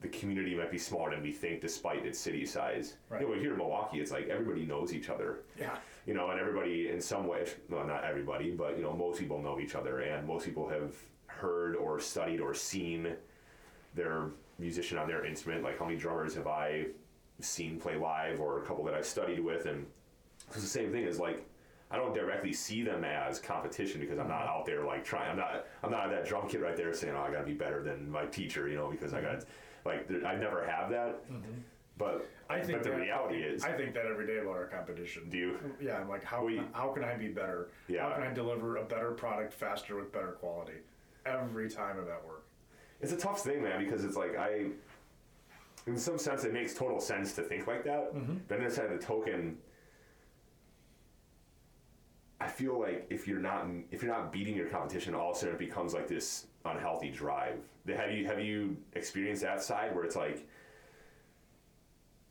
[0.00, 2.96] the community might be smaller than we think, despite its city size.
[3.08, 3.20] Right.
[3.20, 5.40] You know, here in Milwaukee, it's like everybody knows each other.
[5.58, 5.76] Yeah.
[6.06, 9.42] You know, and everybody in some way, well, not everybody, but you know, most people
[9.42, 10.94] know each other, and most people have
[11.26, 13.12] heard or studied or seen
[13.94, 15.64] their musician on their instrument.
[15.64, 16.86] Like, how many drummers have I
[17.40, 19.84] seen play live, or a couple that I've studied with, and
[20.50, 21.44] it's the same thing as like.
[21.90, 25.30] I don't directly see them as competition because I'm not out there like trying.
[25.30, 25.64] I'm not.
[25.82, 28.10] I'm not that drum kid right there saying, "Oh, I got to be better than
[28.10, 29.44] my teacher," you know, because I got
[29.86, 31.20] like there- I never have that.
[31.96, 32.22] But Mm-hmm.
[32.52, 35.30] I think but the that- reality is, I think that every day about our competition.
[35.30, 35.58] do you?
[35.80, 37.68] Yeah, I'm like, how, We- can, I, how can I be better?
[37.88, 38.02] Yeah.
[38.08, 40.74] How can I deliver a better product faster with better quality?
[41.26, 42.44] Every time of that work.
[43.00, 44.66] It's a tough thing, man, because it's like I,
[45.86, 48.14] in some sense, it makes total sense to think like that.
[48.14, 48.34] Mm-hmm.
[48.46, 49.77] But on the other side of the token, I
[52.58, 55.54] feel like if you're not if you're not beating your competition, all of a sudden
[55.54, 57.60] it becomes like this unhealthy drive.
[57.86, 60.46] Have you have you experienced that side where it's like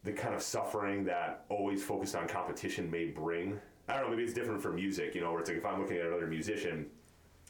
[0.03, 3.59] the kind of suffering that always focused on competition may bring?
[3.87, 4.09] I don't know.
[4.09, 5.15] Maybe it's different for music.
[5.15, 6.87] You know, where it's like if I'm looking at another musician.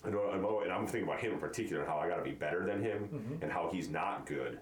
[0.06, 2.24] I know, I'm and I'm thinking about him in particular, and how I got to
[2.24, 3.10] be better than him,
[3.42, 4.60] and how he's not good.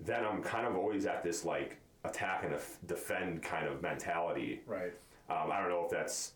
[0.00, 4.62] Then I'm kind of always at this like attack and def- defend kind of mentality.
[4.66, 4.92] Right.
[5.28, 6.32] Um, I don't know if that's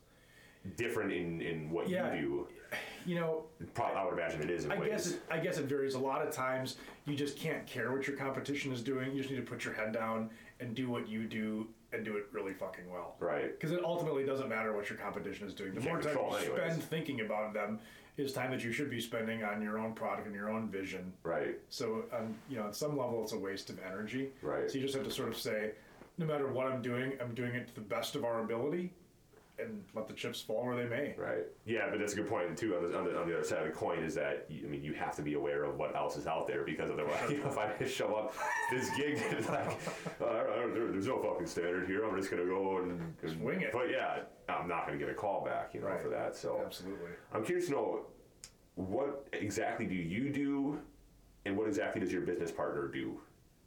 [0.77, 2.15] different in, in what Yeah.
[2.15, 2.79] you do.
[3.07, 4.91] You know, Probably, I would imagine it is I ways.
[4.91, 5.95] guess it, I guess it varies.
[5.95, 9.13] A lot of times, you just can't care what your competition is doing.
[9.13, 12.17] You just need to put your head down and do what you do and do
[12.17, 13.15] it really fucking well.
[13.21, 13.53] Right.
[13.59, 15.75] Because it ultimately doesn't matter what your competition is doing.
[15.75, 16.47] The You more time you anyways.
[16.73, 17.79] spend thinking about them
[18.17, 21.13] is time that you should be spending on your own product and your own vision.
[21.25, 21.57] right.
[21.69, 24.31] So, um, you know, at some level, it's a waste of energy.
[24.41, 24.71] Right.
[24.71, 25.73] So you just have to sort of say,
[26.17, 28.93] no matter what I'm doing, I'm doing it to the best of our ability,
[29.59, 31.15] and let the chips fall where they may.
[31.17, 31.45] Right.
[31.65, 32.77] Yeah, but that's a good point too.
[32.77, 34.69] On the, on the, on the other side of the coin is that you- I
[34.69, 37.39] mean you have to be aware of what else is out there because otherwise, you
[37.39, 38.35] know, if I just show up
[38.73, 39.17] this gig
[39.49, 39.69] like,
[40.21, 42.05] I don't- there- there's no fucking standard here.
[42.05, 43.73] I'm just gonna go and, and wing it.
[43.73, 46.01] But yeah, I'm not gonna get a call back, you know, Right.
[46.03, 46.35] for that.
[46.37, 47.11] So Absolutely.
[47.33, 48.07] I'm curious to know
[48.75, 50.81] what exactly do you do,
[51.45, 53.21] and what exactly does your business partner do?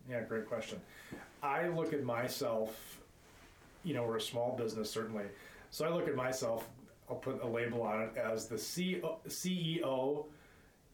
[0.09, 0.81] Yeah, great question.
[1.41, 2.99] I look at myself,
[3.85, 5.23] you know, we're a small business, certainly.
[5.77, 6.67] So I look at myself,
[7.07, 10.25] I'll put a label on it as the CEO, CEO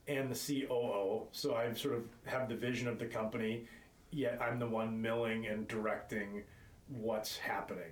[0.10, 1.28] and the COO.
[1.32, 3.64] So I sort of have the vision of the company,
[4.12, 6.44] yet I'm the one milling and directing
[6.90, 7.92] what's happening.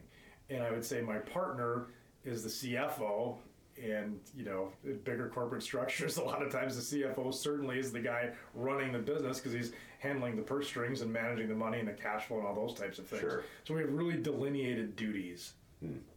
[0.49, 1.88] And I would say my partner
[2.25, 3.38] is the CFO.
[3.82, 7.93] And you know, in bigger corporate structures, a lot of times the CFO certainly is
[7.93, 11.80] the guy running the business because he's handling the purse strings and managing the money
[11.80, 13.21] and the cash flow and all those types of things.
[13.21, 13.43] Sure.
[13.63, 15.54] So we have really delineated duties,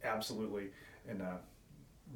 [0.03, 0.67] absolutely.
[1.07, 1.37] And uh,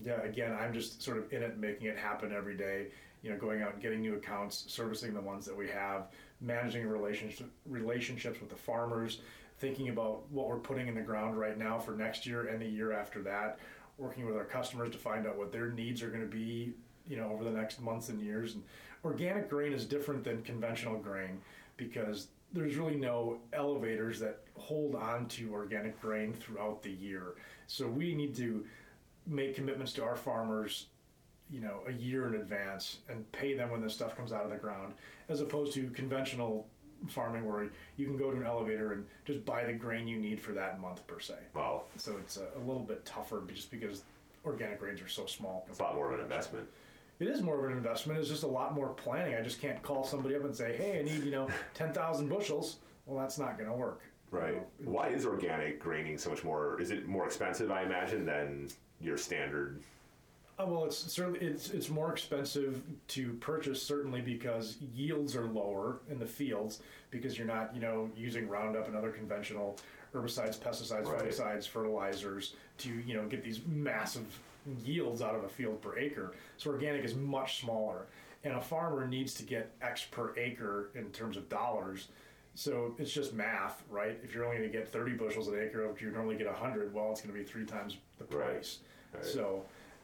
[0.03, 2.87] yeah, again, I'm just sort of in it, making it happen every day.
[3.21, 6.07] You know, going out and getting new accounts, servicing the ones that we have,
[6.39, 9.19] managing relationship relationships with the farmers,
[9.57, 12.65] thinking about what we're putting in the ground right now for next year and the
[12.65, 13.59] year after that,
[13.97, 16.73] working with our customers to find out what their needs are going to be.
[17.07, 18.53] You know, over the next months and years.
[18.53, 18.63] And
[19.03, 21.41] organic grain is different than conventional grain
[21.75, 27.35] because there's really no elevators that hold on to organic grain throughout the year.
[27.67, 28.65] So we need to
[29.27, 30.87] make commitments to our farmers,
[31.51, 34.49] you know, a year in advance and pay them when this stuff comes out of
[34.49, 34.93] the ground,
[35.29, 36.67] as opposed to conventional
[37.07, 40.41] farming where you can go to an elevator and just buy the grain you need
[40.41, 41.35] for that month per se.
[41.53, 44.03] Well, So it's a, a little bit tougher just because
[44.43, 45.65] organic grains are so small.
[45.69, 46.67] it's a lot more of an investment.
[47.19, 48.19] It is more of an investment.
[48.19, 49.35] It's just a lot more planning.
[49.35, 52.29] I just can't call somebody up and say, "Hey, I need you know ten thousand
[52.29, 54.01] bushels." Well, that's not going to work.
[54.31, 54.61] Right.
[54.79, 56.79] You know, Why is organic graining so much more?
[56.79, 58.69] Is it more expensive, I imagine, than
[59.01, 59.81] your standard?
[60.59, 65.99] Uh, well, it's certainly it's it's more expensive to purchase certainly because yields are lower
[66.09, 69.77] in the fields because you're not you know using Roundup and other conventional
[70.13, 71.23] herbicides, pesticides, Right.
[71.25, 74.25] fungicides, fertilizers to you know get these massive
[74.83, 76.33] yields out of a field per acre.
[76.57, 78.07] So organic is much smaller,
[78.43, 82.07] and a farmer needs to get X per acre in terms of dollars.
[82.55, 84.19] So it's just math, right?
[84.23, 86.93] If you're only going to get 30 bushels an acre, if you normally get 100,
[86.93, 88.79] well, it's going to be three times the price.
[89.13, 89.25] Right.
[89.25, 89.63] So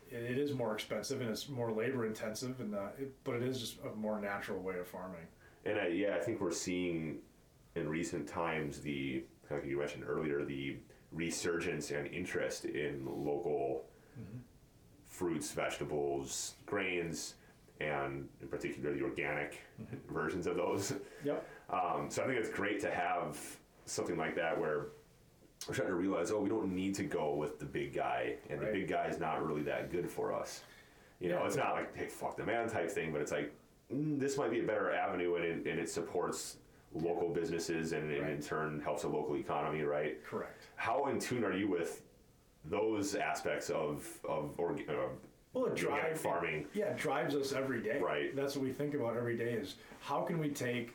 [0.10, 3.60] it is more expensive and it's more labor intensive, and uh, it, but it is
[3.60, 5.28] just a more natural way of farming.
[5.66, 7.18] And I, yeah, I think we're seeing
[7.76, 10.78] in recent times the, like you mentioned earlier, the
[11.12, 13.86] resurgence and interest in local
[15.16, 17.36] fruits, vegetables, grains,
[17.80, 19.62] and in particular the organic
[20.10, 20.94] versions of those.
[21.24, 21.48] Yep.
[21.70, 23.38] Um, so I think it's great to have
[23.86, 24.88] something like that where
[25.68, 28.60] we're starting to realize, oh, we don't need to go with the big guy, and
[28.62, 28.72] Right.
[28.74, 30.62] the big guy is not really that good for us.
[31.20, 31.48] You know, Yeah.
[31.48, 33.52] it's not like hey, fuck the man type thing, but it's like
[33.94, 36.58] mm, this might be a better avenue, and it, and it supports
[36.94, 40.24] local businesses, and, and in turn helps the local economy, right?
[40.26, 40.64] Correct.
[40.76, 42.02] How in tune are you with
[42.70, 45.10] those aspects of of org- uh,
[45.54, 46.68] Well, it drives farming?
[46.74, 48.00] Yeah, it drives us every day.
[48.00, 48.36] Right.
[48.36, 50.94] That's what we think about every day: is how can we take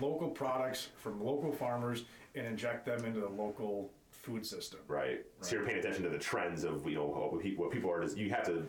[0.00, 2.04] local products from local farmers
[2.34, 4.80] and inject them into the local food system.
[4.86, 5.24] Right.
[5.40, 8.04] So you're paying attention to the trends of you know what people, what people are.
[8.04, 8.66] You have to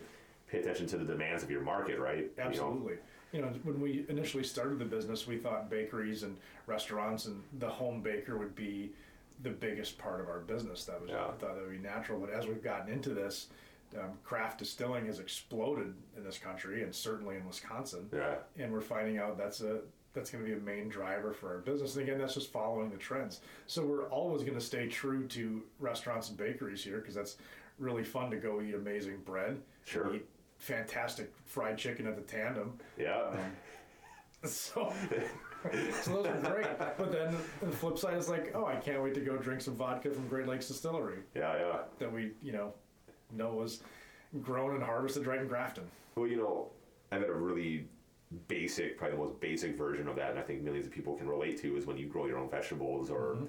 [0.50, 2.18] pay attention to the demands of your market, right?
[2.18, 2.48] You know?
[2.48, 2.94] Absolutely.
[3.32, 6.36] You know, when we initially started the business, we thought bakeries and
[6.66, 8.90] restaurants and the home baker would be
[9.42, 10.84] the biggest part of our business.
[10.84, 11.24] That was Yeah.
[11.24, 12.18] I thought that would be natural.
[12.20, 13.48] But as we've gotten into this,
[13.98, 18.08] um, craft distilling has exploded in this country and certainly in Wisconsin.
[18.12, 18.36] Yeah.
[18.58, 19.80] And we're finding out that's a
[20.12, 21.94] that's going to be a main driver for our business.
[21.94, 23.40] And again, that's just following the trends.
[23.68, 27.36] So we're always going to stay true to restaurants and bakeries here because that's
[27.78, 29.60] really fun to go eat amazing bread.
[29.84, 30.12] Sure.
[30.16, 30.26] Eat
[30.58, 32.78] fantastic fried chicken at the tandem.
[32.98, 33.34] Yeah.
[34.42, 34.90] So,
[36.02, 36.78] so those are great.
[36.78, 39.76] But then the flip side is like, oh, I can't wait to go drink some
[39.76, 41.78] vodka from Great Lakes Distillery Yeah, yeah.
[41.98, 42.72] that we, you know,
[43.32, 43.82] know was
[44.42, 45.84] grown and harvested right in Grafton.
[46.14, 46.68] Well, you know,
[47.12, 47.86] I've had a really
[48.48, 51.28] basic, probably the most basic version of that, and I think millions of people can
[51.28, 53.44] relate to is when you grow your own vegetables or mm-hmm.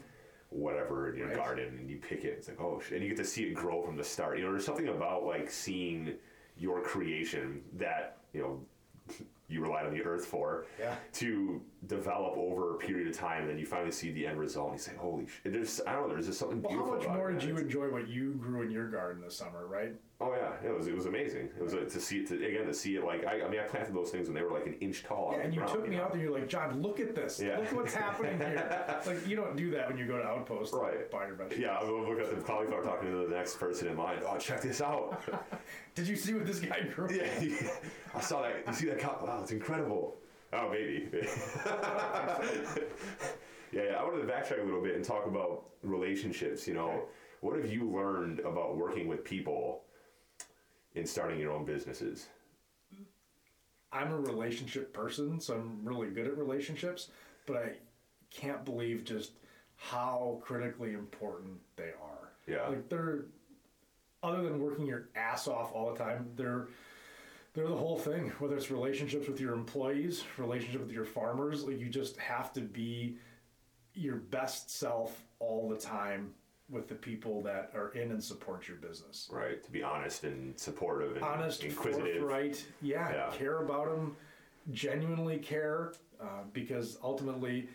[0.50, 1.38] whatever in your Right.
[1.38, 2.36] garden and you pick it.
[2.38, 4.38] It's like, oh, and you get to see it grow from the start.
[4.38, 6.16] You know, there's something about like seeing
[6.58, 9.16] your creation that, you know,
[9.48, 10.96] you relied on the earth for Yeah.
[11.14, 14.70] to develop over a period of time, and then you finally see the end result,
[14.70, 17.08] and you say, "Holy shit!" There's, I don't know, there's just something Well, how much
[17.08, 19.94] more did you enjoy what you grew in your garden this summer, right?
[20.20, 21.50] Oh yeah, it was it was amazing.
[21.58, 23.60] It was uh, to see it to, again to see it like I, I mean
[23.60, 25.34] I planted those things when they were like an inch tall.
[25.36, 26.04] Yeah, and you ground, took me know?
[26.04, 26.22] out there.
[26.22, 27.42] You're like, John, look at this.
[27.44, 27.58] Yeah.
[27.58, 29.00] Look what's happening here.
[29.08, 30.76] like you don't do that when you go to Outpost.
[30.76, 31.10] Right.
[31.10, 31.60] Buy your vegetables.
[31.60, 34.20] Yeah, I was looking at the cauliflower talking to the next person in line.
[34.24, 35.24] Oh, check this out.
[35.96, 37.10] Did you see what this guy grew?
[37.12, 37.72] yeah,
[38.14, 38.64] I saw that.
[38.68, 39.00] You see that?
[39.00, 40.18] cow- Wow, it's incredible.
[40.54, 41.08] Oh, maybe.
[43.72, 46.68] yeah, yeah, I wanted to backtrack a little bit and talk about relationships.
[46.68, 47.02] You know, Okay.
[47.42, 49.84] what have you learned about working with people
[50.96, 52.28] in starting your own businesses?
[53.94, 57.10] I'm a relationship person, so I'm really good at relationships,
[57.46, 57.72] but I
[58.30, 59.32] can't believe just
[59.76, 62.32] how critically important they are.
[62.48, 62.68] Yeah.
[62.70, 63.26] Like they're
[64.24, 66.68] other than working your ass off all the time, they're
[67.54, 68.32] they're the whole thing.
[68.40, 72.62] Whether it's relationships with your employees, relationship with your farmers, like you just have to
[72.62, 73.18] be
[73.94, 76.34] your best self all the time
[76.70, 79.28] with the people that are in and support your business.
[79.30, 82.24] Right, to be honest and supportive and honest, inquisitive.
[82.24, 83.30] right Yeah, Yeah.
[83.38, 84.16] care about them,
[84.72, 87.68] genuinely care, uh, because ultimately,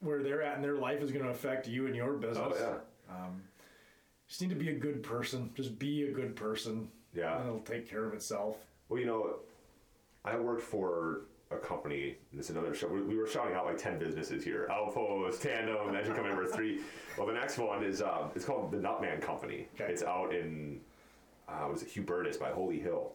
[0.00, 2.52] where they're at in their life is going to affect you and your business.
[2.54, 2.54] Oh
[3.08, 3.26] yeah.
[4.28, 5.50] Just need to be a good person.
[5.54, 6.90] Just be a good person.
[7.16, 7.38] Yeah.
[7.38, 8.56] and it'll take care of itself.
[8.88, 9.36] Well, you know,
[10.24, 12.16] I worked for a company.
[12.30, 12.88] and This is another show.
[12.88, 16.80] We we were shouting out like ten businesses here: Outpost, Tandem, Engine Company number three.
[17.16, 19.68] Well, the next one is um, it's called the Nutman Company.
[19.74, 19.90] Okay.
[19.90, 20.82] It's out in
[21.48, 23.14] uh, was it Hubertus by Holy Hill,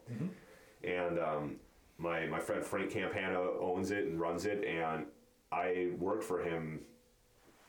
[0.83, 1.55] and um,
[1.99, 5.05] my my friend Frank Campana owns it and runs it, and
[5.51, 6.79] I worked for him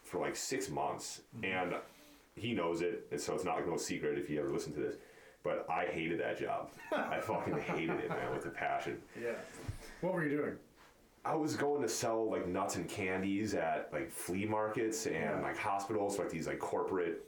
[0.03, 1.75] for like six months, and
[2.35, 4.81] he knows it, and so it's not like no secret if you ever listen to
[4.81, 4.95] this.
[5.43, 6.71] But I hated that job.
[6.93, 8.99] I fucking hated it, man, with a passion.
[9.21, 9.33] Yeah.
[10.01, 10.55] What were you doing?
[11.25, 15.41] I was going to sell like nuts and candies at like flea markets and Yeah.
[15.41, 17.25] like hospitals, like these like corporate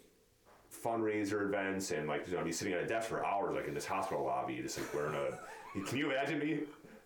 [0.85, 3.67] fundraiser events, and like you know, I'd be sitting at a desk for hours, like
[3.69, 5.39] in this hospital lobby, just like wearing a.
[5.87, 6.47] Can you imagine me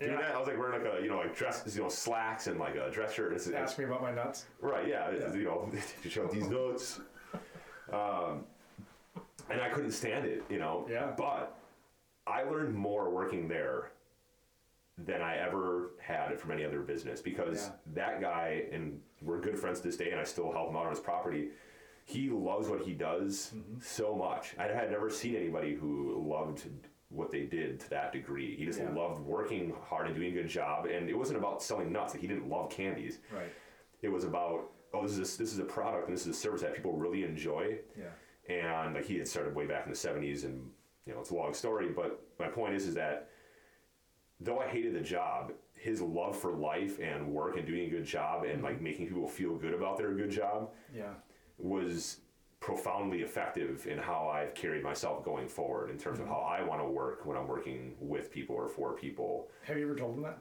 [0.01, 0.17] doing Yeah.
[0.17, 0.35] that?
[0.35, 2.75] I was like wearing like a you know like dress, you know, slacks and like
[2.77, 3.29] a dress shirt.
[3.33, 4.45] And it's, Ask me about my nuts.
[4.61, 5.71] Right, yeah, it's, you know,
[6.03, 7.01] to show these notes.
[7.93, 8.45] Um,
[9.51, 10.87] and I couldn't stand it, you know.
[10.91, 11.13] Yeah.
[11.17, 11.57] But
[12.27, 13.93] I learned more working there
[14.99, 17.73] than I ever had from any other business because Yeah.
[17.95, 20.85] that guy, and we're good friends to this day, and I still help him out
[20.87, 21.51] on his property.
[22.05, 23.81] He loves what he does Mm-hmm.
[23.81, 24.57] so much.
[24.59, 26.67] I had never seen anybody who loved
[27.11, 28.57] what they did to that degree.
[28.57, 28.91] He just Yeah.
[28.91, 30.87] loved working hard and doing a good job.
[30.87, 32.13] And it wasn't about selling nuts.
[32.15, 33.51] Like he didn't love candies Right.
[34.03, 36.39] it was about oh this is a, this is a product and this is a
[36.39, 38.11] service that people really enjoy Yeah.
[38.49, 40.71] And like he had started way back in the 70s and
[41.07, 43.29] you know it's a long story but my point is is that
[44.41, 48.05] though i hated the job his love for life and work and doing a good
[48.05, 48.85] job and like mm-hmm.
[48.85, 51.13] making people feel good about their good job Yeah.
[51.59, 52.19] was
[52.61, 56.35] profoundly effective in how i've carried myself going forward in terms of mm-hmm.
[56.35, 59.85] how i want to work when i'm working with people or for people Have you
[59.85, 60.39] ever told them that?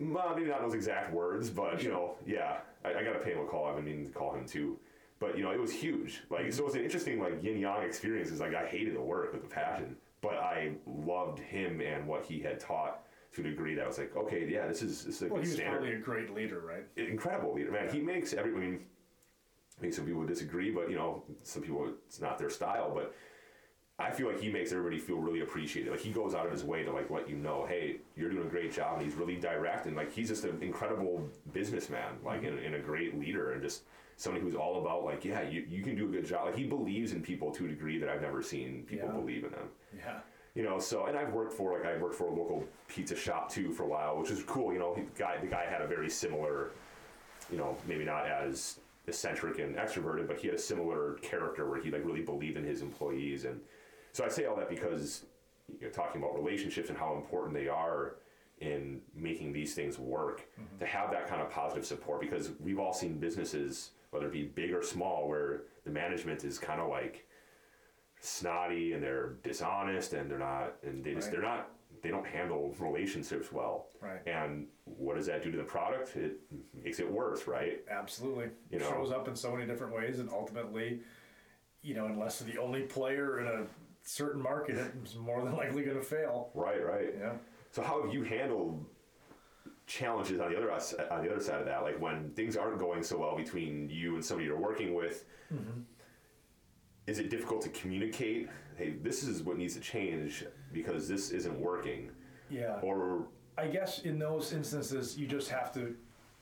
[0.00, 3.32] Well, maybe not those exact words, but you know, yeah, I, I got to pay
[3.32, 3.66] him a call.
[3.66, 4.78] I've been meaning to call him too.
[5.22, 6.20] But you know, it was huge.
[6.30, 8.30] Like, so it was an interesting like yin yang experience.
[8.32, 12.24] It's like I hated the work with a passion, but I loved him and what
[12.24, 13.02] he had taught
[13.34, 15.36] to a degree that I was like, okay, yeah, this is this is a Well,
[15.36, 15.76] good he was standard.
[15.78, 16.84] probably a great leader, right?
[16.96, 17.88] Incredible leader, man.
[17.88, 18.52] He makes every.
[18.52, 18.80] I mean,
[19.78, 22.90] I mean, some people would disagree, but you know, some people it's not their style,
[22.92, 23.14] but.
[24.02, 25.90] I feel like he makes everybody feel really appreciated.
[25.90, 28.46] Like he goes out of his way to like let you know, hey, you're doing
[28.46, 28.94] a great job.
[28.98, 32.78] And he's really direct and like he's just an incredible businessman, like and, and a
[32.80, 33.82] great leader, and just
[34.16, 36.46] somebody who's all about like, yeah, you, you can do a good job.
[36.46, 39.14] Like he believes in people to a degree that I've never seen people Yeah.
[39.14, 39.68] believe in them.
[39.96, 40.18] Yeah.
[40.54, 43.50] You know, so and I've worked for like I worked for a local pizza shop
[43.50, 44.72] too for a while, which is cool.
[44.72, 46.72] You know, he, the guy the guy had a very similar,
[47.50, 48.78] you know, maybe not as
[49.08, 52.64] eccentric and extroverted, but he had a similar character where he like really believed in
[52.64, 53.44] his employees.
[53.46, 53.60] And
[54.12, 55.24] so I say all that because
[55.80, 58.16] you're talking about relationships and how important they are
[58.60, 60.42] in making these things work.
[60.60, 60.78] Mm-hmm.
[60.78, 64.44] To have that kind of positive support because we've all seen businesses, whether it be
[64.44, 67.26] big or small, where the management is kind of like
[68.20, 71.32] snotty and they're dishonest and they're not and they just Right.
[71.32, 71.70] they're not
[72.02, 73.86] they don't handle relationships well.
[74.00, 74.20] Right.
[74.26, 76.16] And what does that do to the product?
[76.16, 76.40] It
[76.82, 77.80] makes it worse, right?
[77.88, 78.48] Absolutely.
[78.70, 78.90] You know.
[78.90, 81.00] Shows up in so many different ways, and ultimately,
[81.82, 83.66] you know, unless the only player in a
[84.02, 86.50] certain market, it's more than likely going to fail.
[86.54, 87.14] Right, right.
[87.18, 87.32] Yeah.
[87.70, 88.84] So how have you handled
[89.86, 91.82] challenges on the other on the other side of that?
[91.82, 95.80] Like when things aren't going so well between you and somebody you're working with, mm-hmm.
[97.06, 98.48] is it difficult to communicate?
[98.76, 102.10] Hey, this is what needs to change because this isn't working.
[102.50, 102.78] Yeah.
[102.82, 105.94] Or I guess in those instances, you just have to,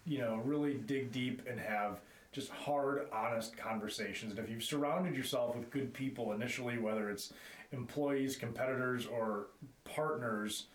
[0.04, 2.00] you know, really dig deep and have
[2.32, 4.32] just hard, honest conversations.
[4.32, 7.32] And if you've surrounded yourself with good people initially, whether it's
[7.72, 9.48] employees, competitors, or
[9.84, 10.66] partners,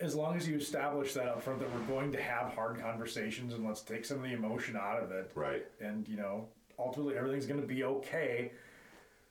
[0.00, 3.52] as long as you establish that up front that we're going to have hard conversations
[3.52, 5.30] and let's take some of the emotion out of it.
[5.34, 6.46] right, And, you know,
[6.78, 8.52] ultimately everything's going to be okay.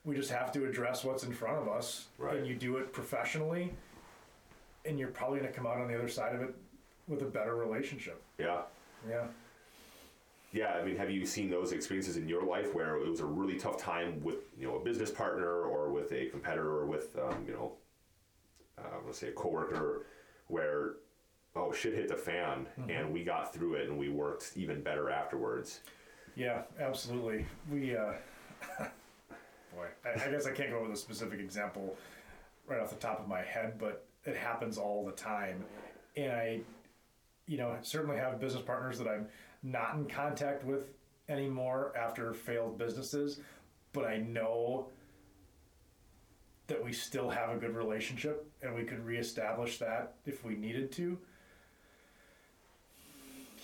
[0.04, 2.08] We just have to address what's in front of us.
[2.18, 2.38] Right.
[2.38, 3.74] And you do it professionally,
[4.86, 6.54] and you're probably going to come out on the other side of it
[7.08, 8.22] with a better relationship.
[8.38, 8.62] yeah.
[9.08, 9.28] Yeah.
[10.54, 13.26] Yeah, I mean, have you seen those experiences in your life where it was a
[13.26, 17.18] really tough time with, you know, a business partner or with a competitor or with,
[17.20, 17.74] um, you know,
[18.78, 20.06] uh, let's say a coworker,
[20.48, 20.94] where,
[21.56, 25.10] oh, shit hit the fan, and we got through it and we worked even better
[25.10, 25.82] afterwards.
[26.36, 27.46] Yeah, absolutely.
[27.70, 28.14] We, uh,
[29.76, 31.98] boy, I, I guess I can't go with a specific example
[32.68, 35.64] right off the top of my head, but it happens all the time.
[36.16, 36.60] And I,
[37.48, 39.28] you know, certainly have business partners that I'm
[39.72, 40.90] not in contact with
[41.30, 43.40] anymore after failed businesses,
[43.94, 44.88] but I know
[46.68, 50.92] that we still have a good relationship and we could reestablish that if we needed
[50.94, 51.18] to.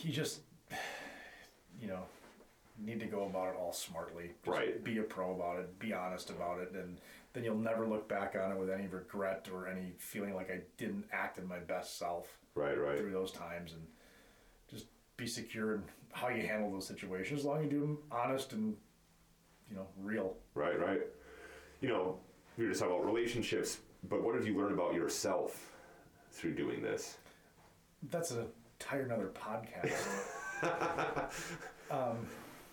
[0.01, 0.41] You just,
[1.80, 2.04] you know,
[2.78, 4.32] need to go about it all smartly.
[4.43, 4.84] Just Right.
[4.84, 5.80] Be a pro about it.
[5.80, 6.97] Be honest about it, and
[7.34, 10.62] then you'll never look back on it with any regret or any feeling like I
[10.78, 12.97] didn't act in my best self Right, right.
[12.97, 13.82] through those times, and
[15.18, 17.41] be secure in how you handle those situations.
[17.41, 18.76] As long as you do them honest and
[19.70, 20.36] you know real.
[20.55, 21.01] Right, right.
[21.82, 22.18] You know,
[22.57, 25.72] we were just talking about relationships, but what have you learned about yourself
[26.32, 27.18] through doing this?
[28.09, 28.45] That's an
[28.80, 29.91] entire another podcast.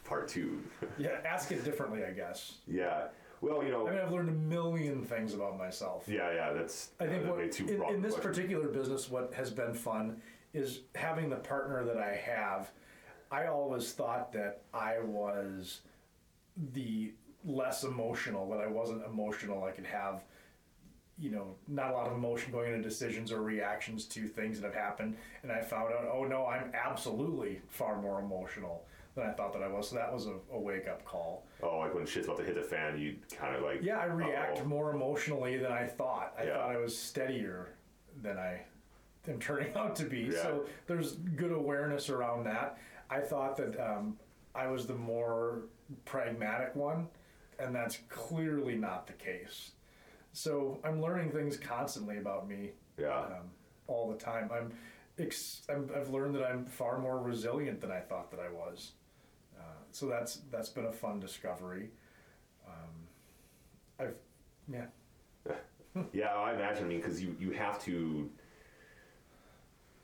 [0.05, 0.61] Part two.
[0.99, 2.55] yeah, ask it differently, I guess.
[2.67, 3.07] yeah.
[3.41, 6.05] Well, you know, I mean, I've learned a million things about myself.
[6.07, 6.91] yeah, yeah, that's.
[7.01, 10.21] I think uh, what, too in, in this particular business, what has been fun
[10.53, 12.71] is having the partner that I have.
[13.31, 15.81] I always thought that I was
[16.75, 17.13] the
[17.45, 19.65] less emotional, that I wasn't emotional.
[19.65, 20.25] I could have,
[21.19, 24.67] you know, not a lot of emotion going into decisions or reactions to things that
[24.67, 25.17] have happened.
[25.43, 28.85] And I found out, oh no, I'm absolutely far more emotional
[29.15, 29.89] than I thought that I was.
[29.89, 31.47] So that was a, a wake up call.
[31.63, 33.81] Oh, like when shit's about to hit the fan, you kind of like.
[33.83, 34.65] Yeah, I react uh-oh.
[34.65, 36.35] more emotionally than I thought.
[36.39, 36.55] I Yeah.
[36.55, 37.69] thought I was steadier
[38.23, 38.63] than I
[39.29, 40.31] am turning out to be.
[40.33, 40.43] Yeah.
[40.43, 42.79] So there's good awareness around that.
[43.09, 44.17] I thought that um,
[44.55, 45.63] I was the more
[46.05, 47.09] pragmatic one,
[47.59, 49.73] and that's clearly not the case.
[50.33, 53.19] So I'm learning things constantly about me Yeah.
[53.19, 53.51] um,
[53.89, 54.49] all the time.
[54.55, 54.73] I'm,
[55.19, 58.93] ex- I'm I've learned that I'm far more resilient than I thought that I was.
[59.59, 61.91] Uh, so that's that's been a fun discovery.
[62.67, 63.09] Um,
[63.99, 64.15] I've
[64.73, 64.87] yeah
[66.13, 66.85] Yeah, I imagine.
[66.85, 68.31] I mean, because you you have to,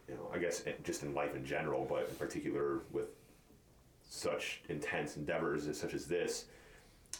[0.09, 3.09] you know, I guess just in life in general, but in particular with
[4.09, 6.47] such intense endeavors as such as this,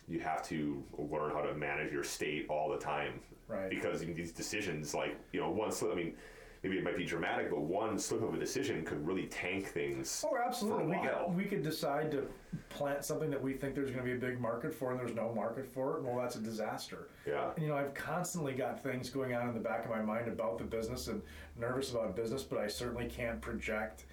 [0.09, 3.21] you have to learn how to manage your state all the time.
[3.49, 3.71] Right.
[3.71, 5.83] Because these decisions, like you know, once.
[5.83, 6.15] I mean,
[6.63, 10.25] maybe it might be dramatic, but one slip of a decision could really tank things.
[10.27, 10.87] Oh, absolutely.
[10.87, 12.27] We could, we could decide to
[12.71, 15.15] plant something that we think there's going to be a big market for, and there's
[15.15, 16.03] no market for it.
[16.03, 17.09] Well, that's a disaster.
[17.27, 17.51] Yeah.
[17.55, 20.29] And, you know, I've constantly got things going on in the back of my mind
[20.29, 21.23] about the business and
[21.59, 24.05] nervous about business, but I certainly can't project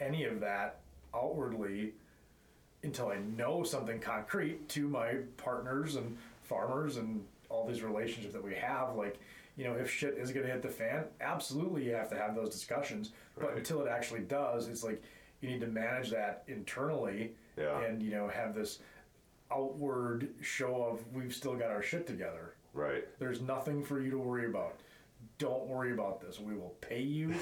[0.00, 0.80] any of that
[1.14, 1.92] outwardly
[2.82, 8.42] until I know something concrete to my partners and farmers and all these relationships that
[8.42, 8.96] we have.
[8.96, 9.20] Like,
[9.56, 12.34] you know, if shit is going to hit the fan, absolutely you have to have
[12.34, 13.10] those discussions.
[13.38, 15.02] But until it actually does, it's like
[15.40, 17.80] you need to manage that internally Yeah.
[17.82, 18.78] and, you know, have this
[19.50, 22.54] outward show of we've still got our shit together.
[22.72, 23.04] Right.
[23.18, 24.80] There's nothing for you to worry about.
[25.38, 26.40] Don't worry about this.
[26.40, 27.34] We will pay you.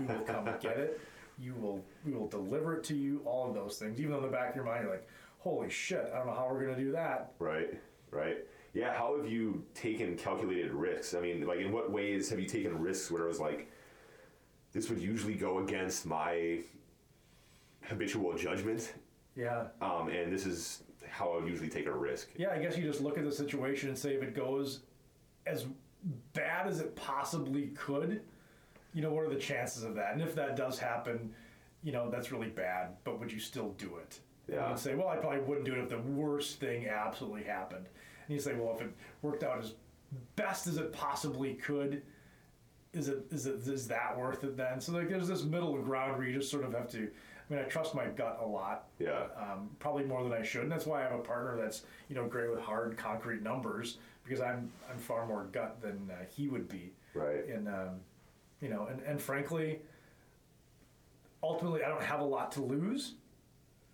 [0.00, 1.00] We will come get it.
[1.38, 3.20] You will we will deliver it to you.
[3.24, 4.00] All of those things.
[4.00, 5.06] Even though in the back of your mind you're like,
[5.38, 7.32] holy shit, I don't know how we're gonna do that.
[7.38, 7.78] Right,
[8.10, 8.38] right.
[8.74, 11.14] Yeah, how have you taken calculated risks?
[11.14, 13.70] I mean, like, in what ways have you taken risks where it was like,
[14.72, 16.60] this would usually go against my
[17.82, 18.92] habitual judgment,
[19.34, 19.68] Yeah.
[19.80, 22.28] um, and this is how I would usually take a risk.
[22.36, 24.80] Yeah, I guess you just look at the situation and say if it goes
[25.46, 25.66] as
[26.34, 28.20] bad as it possibly could,
[28.92, 30.12] you know, what are the chances of that?
[30.12, 31.32] And if that does happen,
[31.82, 34.20] you know, that's really bad, but would you still do it?
[34.48, 34.68] Yeah.
[34.70, 37.86] you'd say, well, I probably wouldn't do it if the worst thing absolutely happened.
[38.28, 38.90] And you say, well, if it
[39.22, 39.74] worked out as
[40.36, 42.02] best as it possibly could,
[42.92, 44.80] is it is it is that worth it then?
[44.80, 46.98] So like, there's this middle ground where you just sort of have to.
[47.50, 49.22] I mean, I trust my gut a lot Yeah.
[49.36, 50.64] um, probably more than I should.
[50.64, 53.96] And that's why I have a partner that's you know great with hard concrete numbers
[54.24, 56.92] because I'm I'm far more gut than uh, he would be.
[57.14, 57.46] Right.
[57.48, 58.00] And um,
[58.60, 59.80] you know, and and frankly,
[61.42, 63.14] ultimately, I don't have a lot to lose.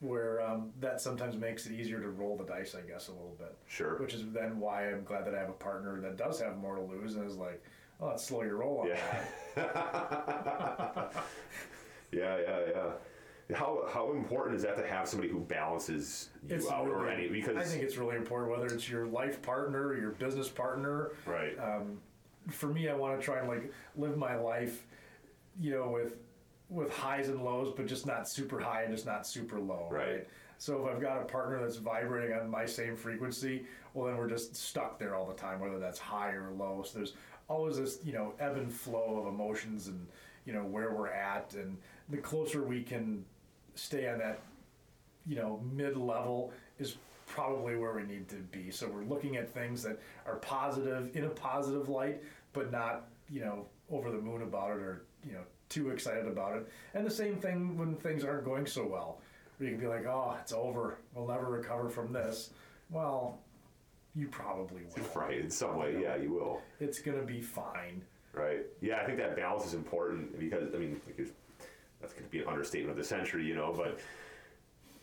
[0.05, 3.35] Where um, that sometimes makes it easier to roll the dice, I guess, a little
[3.39, 3.57] bit.
[3.67, 3.97] Sure.
[3.99, 6.77] Which is then why I'm glad that I have a partner that does have more
[6.77, 7.63] to lose and is like,
[8.01, 9.25] oh, let's slow your roll on Yeah.
[9.57, 11.13] that.
[12.13, 12.59] Yeah, yeah,
[13.51, 13.57] yeah.
[13.57, 17.25] How how important is that to have somebody who balances you It's out or really-
[17.25, 20.49] any because I think it's really important whether it's your life partner or your business
[20.49, 21.11] partner.
[21.27, 21.59] right.
[21.59, 21.99] um,
[22.51, 24.87] for me, I want to try and like live my life,
[25.61, 26.17] you know, with
[26.75, 29.89] with highs and lows, but just not super high and just not super low.
[29.91, 30.27] Right.
[30.59, 34.29] So if I've got a partner that's vibrating on my same frequency, well, then we're
[34.29, 36.83] just stuck there all the time, whether that's high or low.
[36.87, 37.15] So there's
[37.49, 40.07] always this, you know, ebb and flow of emotions and
[40.47, 41.79] you know where we're at, and
[42.11, 43.25] the closer we can
[43.75, 44.41] stay on that
[45.27, 46.97] you know, mid level is
[47.27, 48.71] probably where we need to be.
[48.71, 52.23] So we're looking at things that are positive in a positive light,
[52.53, 55.41] but not, you know, over the moon about it or, you know,
[55.75, 56.69] too excited about it.
[56.95, 59.19] And the same thing when things aren't going so well,
[59.59, 60.99] where you can be like, oh, it's over.
[61.15, 62.51] We'll never recover from this.
[62.91, 63.39] Well,
[64.15, 65.21] you probably will.
[65.21, 65.41] right.
[65.41, 66.63] In some way, yeah, you will.
[66.79, 68.03] It's going to be fine.
[68.33, 68.61] Right.
[68.81, 71.01] Yeah, I think that balance is important because I mean,
[72.01, 73.73] that's going to be an understatement of the century, you know.
[73.77, 73.99] But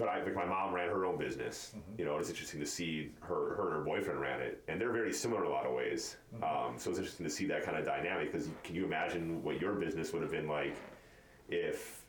[0.01, 1.75] but I like my mom ran her own business.
[1.97, 4.91] You know, it's interesting to see her her and her boyfriend ran it, and they're
[4.91, 6.17] very similar in a lot of ways.
[6.41, 9.61] Um, so it's interesting to see that kind of dynamic because can you imagine what
[9.61, 10.75] your business would have been like
[11.49, 12.01] if,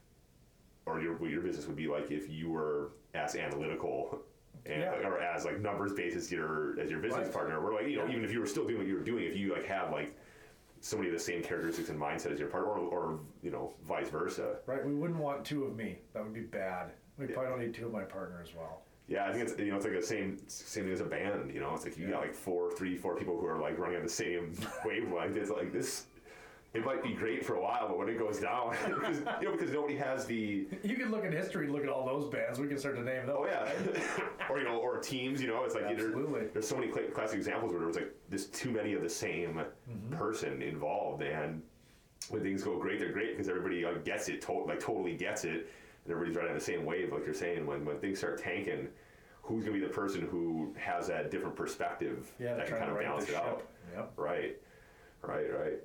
[0.86, 4.22] or your what your business would be like if you were as analytical.
[4.64, 5.08] And, Yeah.
[5.08, 7.34] or as like numbers based as your as your business Right.
[7.34, 8.12] partner, we're like you know Yeah.
[8.12, 10.14] even if you were still doing what you were doing, if you like have like
[10.80, 13.74] so many of the same characteristics and mindset as your partner, or, or you know,
[13.84, 14.56] vice versa.
[14.66, 14.84] Right?
[14.84, 15.98] We wouldn't want two of me.
[16.12, 16.92] That would be bad.
[17.22, 17.34] We Yeah.
[17.34, 18.82] probably don't need two of my partner as well.
[19.08, 21.52] Yeah, I think it's you know it's like the same same thing as a band.
[21.52, 23.96] You know, it's like you got like four, three, four people who are like running
[23.96, 24.52] on the same
[24.84, 25.36] wavelength.
[25.36, 26.06] It's like this.
[26.74, 29.52] It might be great for a while, but when it goes down, because you know,
[29.52, 32.58] because nobody has the You can look at history and look at all those bands.
[32.58, 33.36] We can start to name those.
[33.40, 33.70] oh yeah,
[34.50, 35.42] or you know, or teams.
[35.42, 36.46] You know, it's like Absolutely.
[36.52, 39.10] there's so many cla- classic examples where there was like there's too many of the
[39.10, 39.60] same
[39.90, 40.16] Mm-hmm.
[40.16, 41.60] person involved, and
[42.30, 45.44] when things go great, they're great because everybody like, gets it, to- like totally gets
[45.44, 45.68] it,
[46.04, 47.12] and everybody's riding the same wave.
[47.12, 48.88] Like you're saying, when when things start tanking,
[49.42, 52.98] who's gonna be the person who has that different perspective Yeah, that can kind of
[52.98, 53.62] balance it out?
[53.94, 54.12] Yep.
[54.16, 54.56] Right,
[55.22, 55.78] right, right.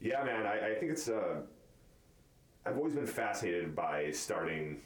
[0.00, 1.08] Yeah, man, I, I think it's.
[1.08, 1.40] Uh,
[2.66, 4.80] I've always been fascinated by starting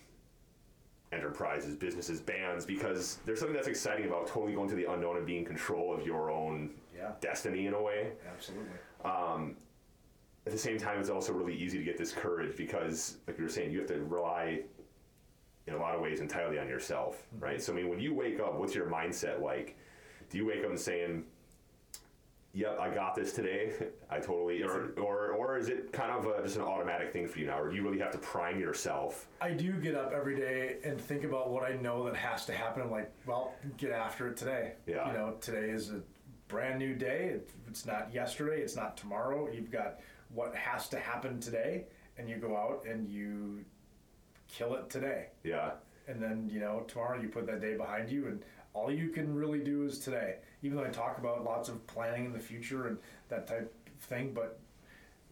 [1.12, 5.26] enterprises, businesses, bands, because there's something that's exciting about totally going to the unknown and
[5.26, 7.12] being in control of your own Yeah.
[7.20, 8.12] destiny in a way.
[8.32, 8.68] Absolutely.
[10.46, 13.50] At the same time, it's also really easy to get discouraged because, like you were
[13.50, 14.62] saying, you have to rely
[15.66, 17.44] in a lot of ways entirely on yourself, mm-hmm.
[17.44, 17.62] right?
[17.62, 19.76] So, I mean, when you wake up, what's your mindset like?
[20.30, 21.24] Do you wake up and saying,
[22.54, 23.72] "Yep, I got this today.
[24.10, 27.38] I totally," or or or is it kind of a, just an automatic thing for
[27.38, 29.26] you now, or do you really have to prime yourself?
[29.40, 32.52] I do get up every day and think about what I know that has to
[32.52, 32.82] happen.
[32.82, 34.74] I'm like, well, get after it today.
[34.86, 35.06] Yeah.
[35.08, 36.00] You know, today is a
[36.46, 37.36] brand new day.
[37.68, 38.60] It's not yesterday.
[38.60, 39.48] It's not tomorrow.
[39.52, 40.00] You've got
[40.34, 41.84] what has to happen today,
[42.18, 43.64] and you go out and you
[44.48, 45.28] kill it today.
[45.44, 45.72] Yeah,
[46.08, 49.34] and then you know tomorrow you put that day behind you and all you can
[49.34, 50.36] really do is today.
[50.62, 54.04] Even though i talk about lots of planning in the future and that type of
[54.04, 54.58] thing but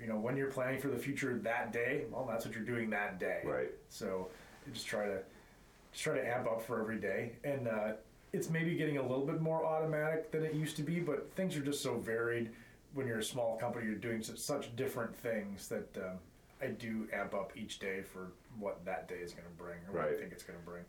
[0.00, 2.90] you know when you're planning for the future that day well that's what you're doing
[2.90, 3.42] that day.
[3.44, 3.70] Right.
[3.88, 4.28] so
[4.72, 5.18] just try to
[5.92, 7.32] just try to amp up for every day.
[7.44, 7.92] And uh,
[8.32, 11.56] it's maybe getting a little bit more automatic than it used to be but things
[11.56, 12.50] are just so varied
[12.94, 16.18] when you're a small company you're doing such, such different things that um,
[16.62, 19.92] i do amp up each day for what that day is going to bring or
[19.94, 20.18] what i Right.
[20.18, 20.82] think it's going to bring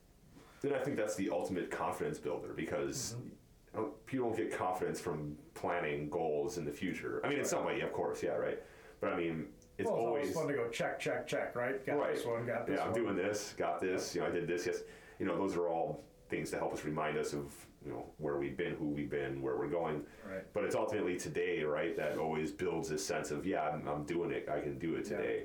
[0.62, 3.80] then I think that's the ultimate confidence builder because Mm-hmm.
[3.84, 7.22] you people don't get confidence from planning goals in the future.
[7.24, 8.60] I mean, in some way, of course, yeah, right.
[9.00, 9.46] But I mean,
[9.78, 11.86] it's well, it's always always fun to go check, check, check, right?
[11.86, 12.14] Got right.
[12.16, 13.02] this one, got this yeah, I'm one.
[13.04, 14.14] doing this, got this.
[14.16, 14.66] You know, I did this.
[14.66, 14.80] Yes,
[15.20, 17.54] you know, those are all things to help us remind us of
[17.86, 20.04] you know where we've been, who we've been, where we're going.
[20.30, 20.44] Right.
[20.54, 21.96] But it's ultimately today, right?
[21.96, 24.50] That always builds this sense of yeah, I'm, I'm doing it.
[24.52, 25.18] I can do it Yeah.
[25.18, 25.44] today.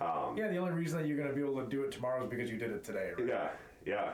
[0.00, 2.22] Um, yeah, the only reason that you're going to be able to do it tomorrow
[2.24, 3.26] is because you did it today, right?
[3.26, 3.48] Yeah,
[3.86, 4.10] yeah.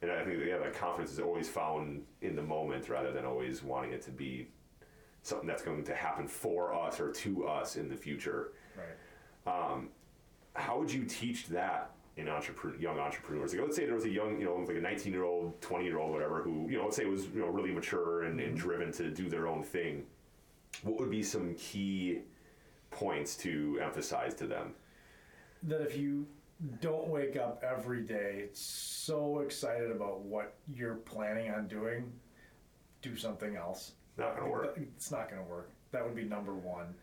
[0.00, 3.62] and I think yeah, that confidence is always found in the moment rather than always
[3.62, 4.48] wanting it to be
[5.22, 8.52] something that's going to happen for us or to us in the future.
[8.76, 9.52] Right.
[9.72, 9.90] Um,
[10.54, 13.52] how would you teach that in entrepreneur, young entrepreneurs?
[13.52, 15.84] Like, let's say there was a young, you know, like a 19 year old, 20
[15.84, 18.56] year old, whatever, who, you know, let's say was, you know, really mature and, and
[18.56, 20.04] driven to do their own thing.
[20.82, 22.20] What would be some key
[22.90, 24.74] points to emphasize to them?
[25.66, 26.26] that if you
[26.80, 32.10] don't wake up every day so excited about what you're planning on doing,
[33.02, 33.92] do something else.
[34.16, 34.78] Not gonna work.
[34.78, 35.70] It's not going to work.
[35.92, 36.94] That would be number one.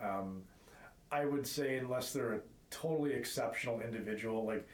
[0.00, 0.42] Um,
[1.10, 2.40] I would say, unless they're a
[2.72, 4.66] totally exceptional individual, like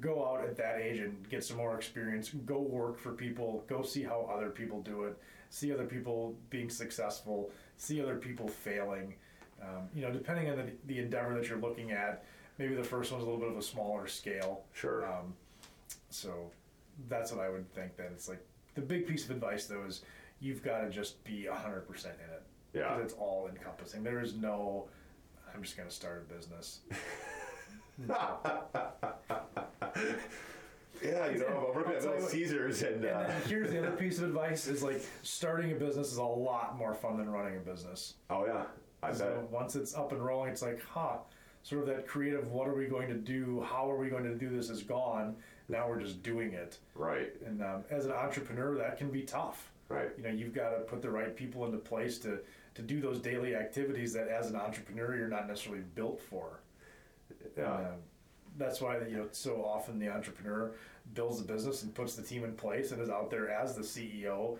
[0.00, 3.82] go out at that age and get some more experience, go work for people, go
[3.82, 5.18] see how other people do it,
[5.50, 9.14] see other people being successful, see other people failing.
[9.60, 12.24] Um, you know, depending on the, the endeavor that you're looking at,
[12.58, 14.62] maybe the first one's a little bit of a smaller scale.
[14.72, 15.06] Sure.
[15.06, 15.34] Um,
[16.10, 16.50] so
[17.08, 17.96] that's what I would think.
[17.96, 18.44] That it's like
[18.74, 20.02] the big piece of advice though is
[20.40, 22.42] you've got to just be hundred percent in it.
[22.72, 22.94] Yeah.
[22.94, 24.02] Because it's all encompassing.
[24.02, 24.88] There is no.
[25.54, 26.80] I'm just going to start a business.
[31.02, 34.18] Yeah, you know, I'll at Little Caesars and, And uh, then here's the other piece
[34.18, 37.60] of advice: is like starting a business is a lot more fun than running a
[37.60, 38.14] business.
[38.30, 38.64] oh yeah,
[39.02, 39.50] I So bet.
[39.50, 41.16] once it's up and rolling, it's like, huh,
[41.64, 42.46] sort of that creative.
[42.52, 43.66] What are we going to do?
[43.68, 44.70] How are we going to do this?
[44.70, 45.34] Is gone.
[45.68, 46.78] Now we're just doing it.
[46.94, 49.70] Right, And um, as an entrepreneur, that can be tough.
[49.88, 50.10] right.
[50.18, 52.38] You know, you've got to put the right people into place to
[52.74, 56.60] to do those daily activities that, as an entrepreneur, you're not necessarily built for.
[57.56, 57.92] Yeah, And, um,
[58.58, 60.72] that's why you know so often the entrepreneur
[61.14, 63.82] builds a business and puts the team in place and is out there as the
[63.82, 64.58] CEO,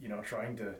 [0.00, 0.74] you know, trying to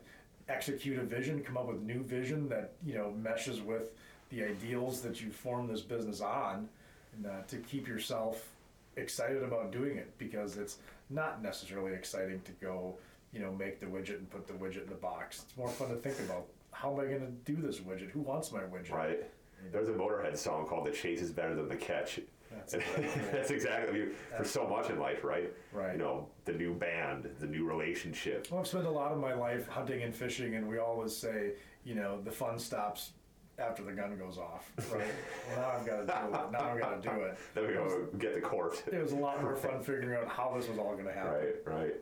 [0.49, 3.91] execute a vision, come up with new vision that you know meshes with
[4.29, 6.67] the ideals that you form this business on,
[7.15, 8.49] and uh, to keep yourself
[8.97, 10.77] excited about doing it because it's
[11.09, 12.95] not necessarily exciting to go,
[13.33, 15.43] you know, make the widget and put the widget in the box.
[15.43, 18.09] It's more fun to think about how am I going to do this widget?
[18.11, 18.91] Who wants my widget?
[18.91, 19.23] right.
[19.71, 22.19] There's a Motorhead song called "The Chase is Better Than the Catch."
[22.51, 23.21] That's exactly.
[23.31, 23.89] That's exactly.
[23.89, 25.51] I mean, for so much in life, right?
[25.73, 25.93] Right.
[25.93, 28.47] You know, the new band, the new relationship.
[28.49, 31.53] Well, I've spent a lot of my life hunting and fishing, and we always say,
[31.83, 33.11] you know, the fun stops
[33.57, 35.05] after the gun goes off, right?
[35.47, 36.51] well, now I've got to do it.
[36.51, 37.37] Now I've got to do it.
[37.53, 38.83] Then we go get the corpse.
[38.91, 41.33] It was a lot more fun figuring out how this was all going to happen.
[41.33, 41.93] Right, right.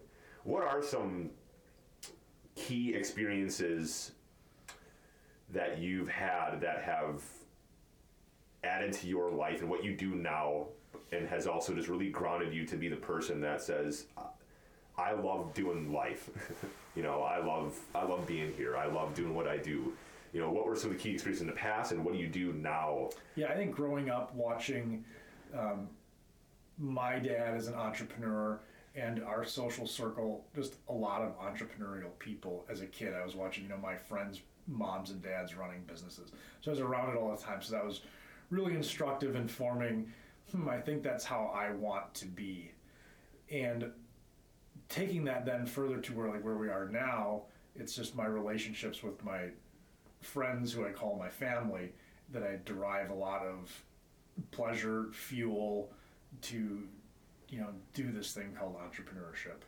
[0.44, 1.30] What are some
[2.56, 4.14] key experiences
[5.52, 7.22] that you've had that have
[8.64, 10.68] added to your life and what you do now
[11.12, 14.06] and has also just really grounded you to be the person that says
[14.98, 16.30] I love doing life.
[16.96, 18.78] you know, I love I love being here.
[18.78, 19.94] I love doing what I do.
[20.34, 22.20] You know, what were some of the key experiences in the past and what do
[22.20, 23.10] you do now?
[23.36, 25.04] Yeah, I think growing up watching
[25.56, 25.88] um,
[26.80, 28.60] my dad as an entrepreneur
[28.96, 33.14] and our social circle, just a lot of entrepreneurial people as a kid.
[33.14, 36.32] I was watching, you know, my friends' moms and dads running businesses.
[36.62, 37.62] So I was around it all the time.
[37.62, 38.02] So that was
[38.50, 40.12] really instructive in forming,
[40.52, 42.72] hmm, I think that's how I want to be.
[43.52, 43.92] And
[44.90, 47.44] taking that then further to where like where we are now,
[47.76, 49.50] it's just my relationships with my
[50.22, 51.92] friends who I call my family
[52.32, 53.72] that I derive a lot of
[54.52, 55.92] pleasure, fuel
[56.44, 56.84] to,
[57.50, 59.62] you know, do this thing called entrepreneurship.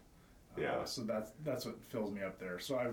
[0.58, 0.84] Uh, Yeah.
[0.86, 2.60] so that's that's what fills me up there.
[2.60, 2.88] So I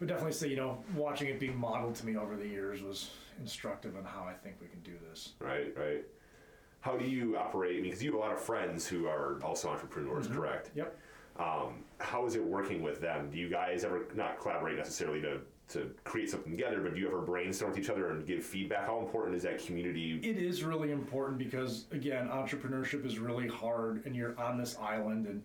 [0.00, 3.10] would definitely say, you know, watching it being modeled to me over the years was
[3.38, 5.34] instructive on how I think we can do this.
[5.40, 6.02] Right, right.
[6.80, 7.82] How do you operate?
[7.82, 10.70] Because you have a lot of friends who are also entrepreneurs, correct?
[10.74, 10.98] Yep.
[11.38, 13.30] Um, how is it working with them?
[13.30, 17.08] Do you guys ever not collaborate necessarily to, to create something together, but do you
[17.08, 18.86] ever brainstorm with each other and give feedback?
[18.86, 20.18] How important is that community?
[20.22, 25.26] It is really important because again, entrepreneurship is really hard, and you're on this island,
[25.26, 25.42] and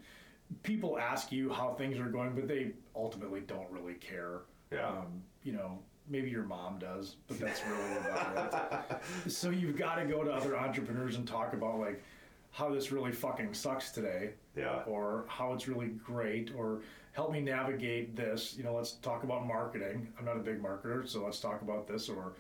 [0.63, 4.41] people ask you how things are going, but they ultimately don't really care.
[4.71, 4.87] Yeah.
[4.87, 8.53] Um, you know, maybe your mom does, but that's really about
[8.89, 8.97] it.
[9.31, 12.03] So you've got to go to other entrepreneurs and talk about like
[12.51, 14.83] how this really fucking sucks today, Yeah.
[14.87, 16.81] or how it's really great, or
[17.11, 18.55] help me navigate this.
[18.57, 20.07] You know, let's talk about marketing.
[20.17, 22.07] I'm not a big marketer, so let's talk about this.
[22.07, 22.33] Or,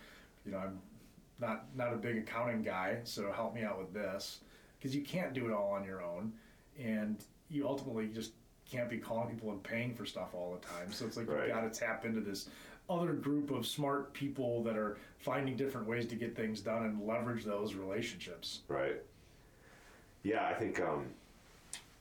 [0.45, 0.79] you know, I'm
[1.39, 4.39] not not a big accounting guy, so help me out with this
[4.79, 6.31] because you can't do it all on your own,
[6.79, 7.17] and
[7.49, 8.31] you ultimately just
[8.69, 10.91] can't be calling people and paying for stuff all the time.
[10.91, 11.47] So it's like Right.
[11.47, 12.49] you've got to tap into this
[12.89, 17.05] other group of smart people that are finding different ways to get things done and
[17.05, 18.61] leverage those relationships.
[18.67, 19.01] Right.
[20.23, 21.05] Yeah, I think um,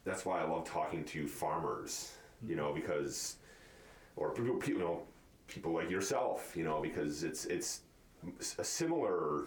[0.04, 2.12] that's why I love talking to farmers.
[2.46, 3.36] You know, because
[4.16, 5.02] or people, you know,
[5.48, 6.54] people like yourself.
[6.56, 7.80] You know, because it's it's
[8.58, 9.44] a similar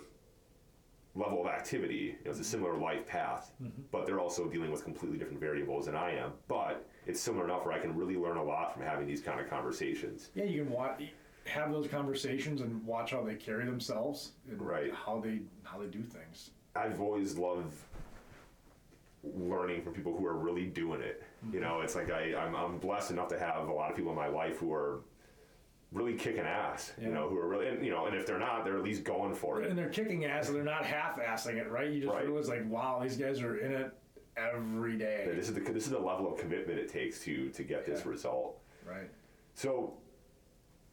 [1.18, 1.96] level of activity.
[2.20, 2.52] You know, it's a mm-hmm.
[2.52, 3.82] similar life path, mm-hmm.
[3.92, 6.34] but they're also dealing with completely different variables than I am.
[6.48, 9.40] But it's similar enough where I can really learn a lot from having these kind
[9.40, 10.30] of conversations.
[10.36, 11.02] Yeah, you can watch,
[11.46, 14.94] have those conversations and watch how they carry themselves and Right.
[14.94, 16.52] how they how they do things.
[16.76, 17.74] I've always loved
[19.24, 21.24] learning from people who are really doing it.
[21.42, 21.62] You mm-hmm.
[21.62, 24.18] know, it's like I, I'm, I'm blessed enough to have a lot of people in
[24.18, 25.02] my life who are
[25.92, 26.94] really kicking ass.
[27.00, 29.04] You know, who are really, and, you know, and if they're not, they're at least
[29.04, 29.70] going for it.
[29.70, 31.90] And they're kicking ass and they're not half-assing it, right?
[31.90, 32.26] You just Right.
[32.26, 33.92] realize like, wow, these guys are in it
[34.36, 35.32] every day.
[35.34, 38.06] This is the this is the level of commitment it takes to to get this
[38.06, 38.60] result.
[38.86, 39.10] Right.
[39.56, 39.94] So,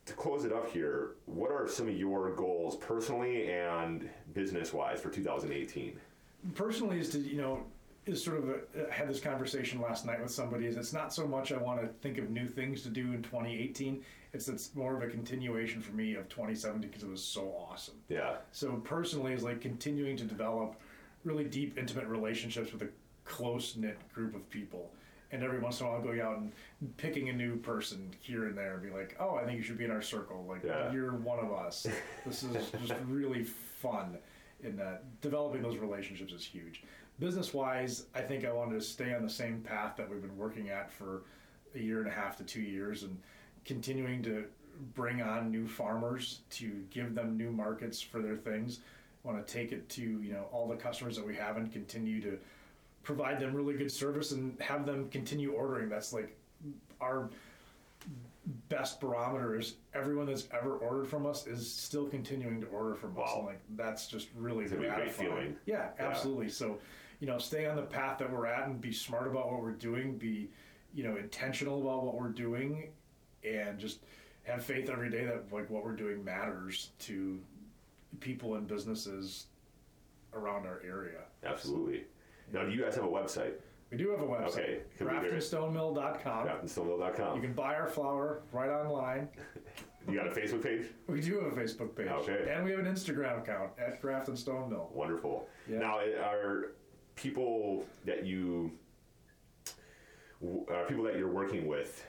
[0.06, 5.00] to close it up here, what are some of your goals personally and business wise
[5.00, 5.98] for 2018?
[6.54, 7.64] personally is to you know
[8.06, 11.26] is sort of a, had this conversation last night with somebody is it's not so
[11.26, 14.02] much I want to think of new things to do in 2018
[14.32, 17.94] it's it's more of a continuation for me of 2017 because it was so awesome.
[18.08, 20.74] Yeah, so personally is like continuing to develop
[21.24, 22.88] really deep intimate relationships with a
[23.24, 24.90] close knit group of people.
[25.30, 26.52] And every once in a while going out and
[26.96, 29.78] picking a new person here and there and be like oh I think you should
[29.78, 30.44] be in our circle.
[30.48, 30.92] Like Yeah.
[30.92, 31.86] you're one of us.
[32.26, 32.50] This is
[32.84, 34.18] just really fun
[34.64, 36.82] in that developing those relationships is huge.
[37.20, 40.36] Business wise i think i wanted to stay on the same path that we've been
[40.36, 41.22] working at for
[41.76, 43.16] a year and a half to two years and
[43.64, 44.44] continuing to
[44.94, 48.80] bring on new farmers to give them new markets for their things.
[49.22, 52.20] Want to take it to you know all the customers that we have and continue
[52.20, 52.38] to
[53.02, 55.88] provide them really good service and have them continue ordering.
[55.88, 56.36] That's like
[57.00, 57.30] our
[58.68, 63.12] best barometer is everyone that's ever ordered from us is still continuing to order from
[63.12, 63.16] us.
[63.28, 63.34] Wow.
[63.38, 65.56] And like that's just really It's a great feeling.
[65.66, 66.06] Yeah, Yeah.
[66.06, 66.50] absolutely.
[66.50, 66.78] So,
[67.20, 69.70] you know, stay on the path that we're at and be smart about what we're
[69.72, 70.50] doing, be,
[70.92, 72.90] you know, intentional about what we're doing
[73.44, 74.00] and just
[74.42, 77.40] have faith every day that like what we're doing matters to
[78.20, 79.46] people and businesses
[80.34, 81.20] around our area.
[81.44, 82.04] absolutely.
[82.52, 83.54] Now, do you guys have a website?
[83.96, 84.78] We do have a website, Okay.
[84.98, 85.34] Can we hear it?
[85.40, 86.48] graftonstonemill.com.
[86.48, 87.36] CaptainStonemill.com.
[87.36, 89.28] You can buy our flour right online.
[90.06, 90.84] You got a Facebook page?
[91.06, 92.08] We do have a Facebook page.
[92.08, 92.52] Okay.
[92.54, 94.90] And we have an Instagram account at Grafton Stone Mill.
[94.92, 95.48] Wonderful.
[95.66, 95.78] Yeah.
[95.78, 96.72] Now, eh, are
[97.16, 98.70] people that you
[100.70, 102.04] are people that you're working with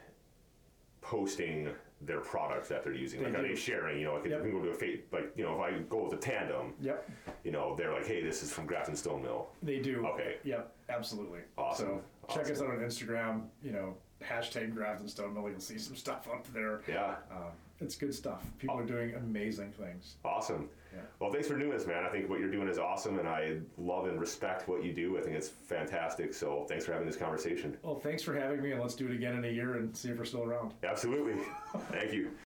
[1.00, 1.70] posting
[2.02, 3.22] their products that they're using?
[3.24, 3.98] They like, are they sharing?
[4.00, 4.40] You know, like, Yep.
[4.42, 7.10] if you go to a like, you know, if I go with a tandem, Yep,
[7.46, 9.48] you know, they're like, hey, this is from Grafton Stone Mill.
[9.64, 10.06] they do.
[10.08, 10.36] Okay.
[10.44, 11.40] Yep, absolutely.
[11.58, 12.02] Awesome.
[12.30, 15.50] So check us out on Instagram, you know, hashtag Grafton Stone Mill.
[15.50, 16.82] You'll see some stuff up there.
[16.88, 17.16] Yeah.
[17.32, 18.42] Um, it's good stuff.
[18.58, 20.16] People are doing amazing things.
[20.24, 20.70] Awesome.
[20.94, 21.02] Yeah.
[21.20, 22.06] Well, thanks for doing this, man.
[22.06, 25.18] I think what you're doing is awesome, and I love and respect what you do.
[25.18, 26.34] I think it's fantastic.
[26.34, 27.76] So, thanks for having this conversation.
[27.84, 30.10] Well, thanks for having me, and let's do it again in a year and see
[30.10, 30.74] if we're still around.
[30.84, 31.36] Absolutely.
[31.92, 32.32] Thank you.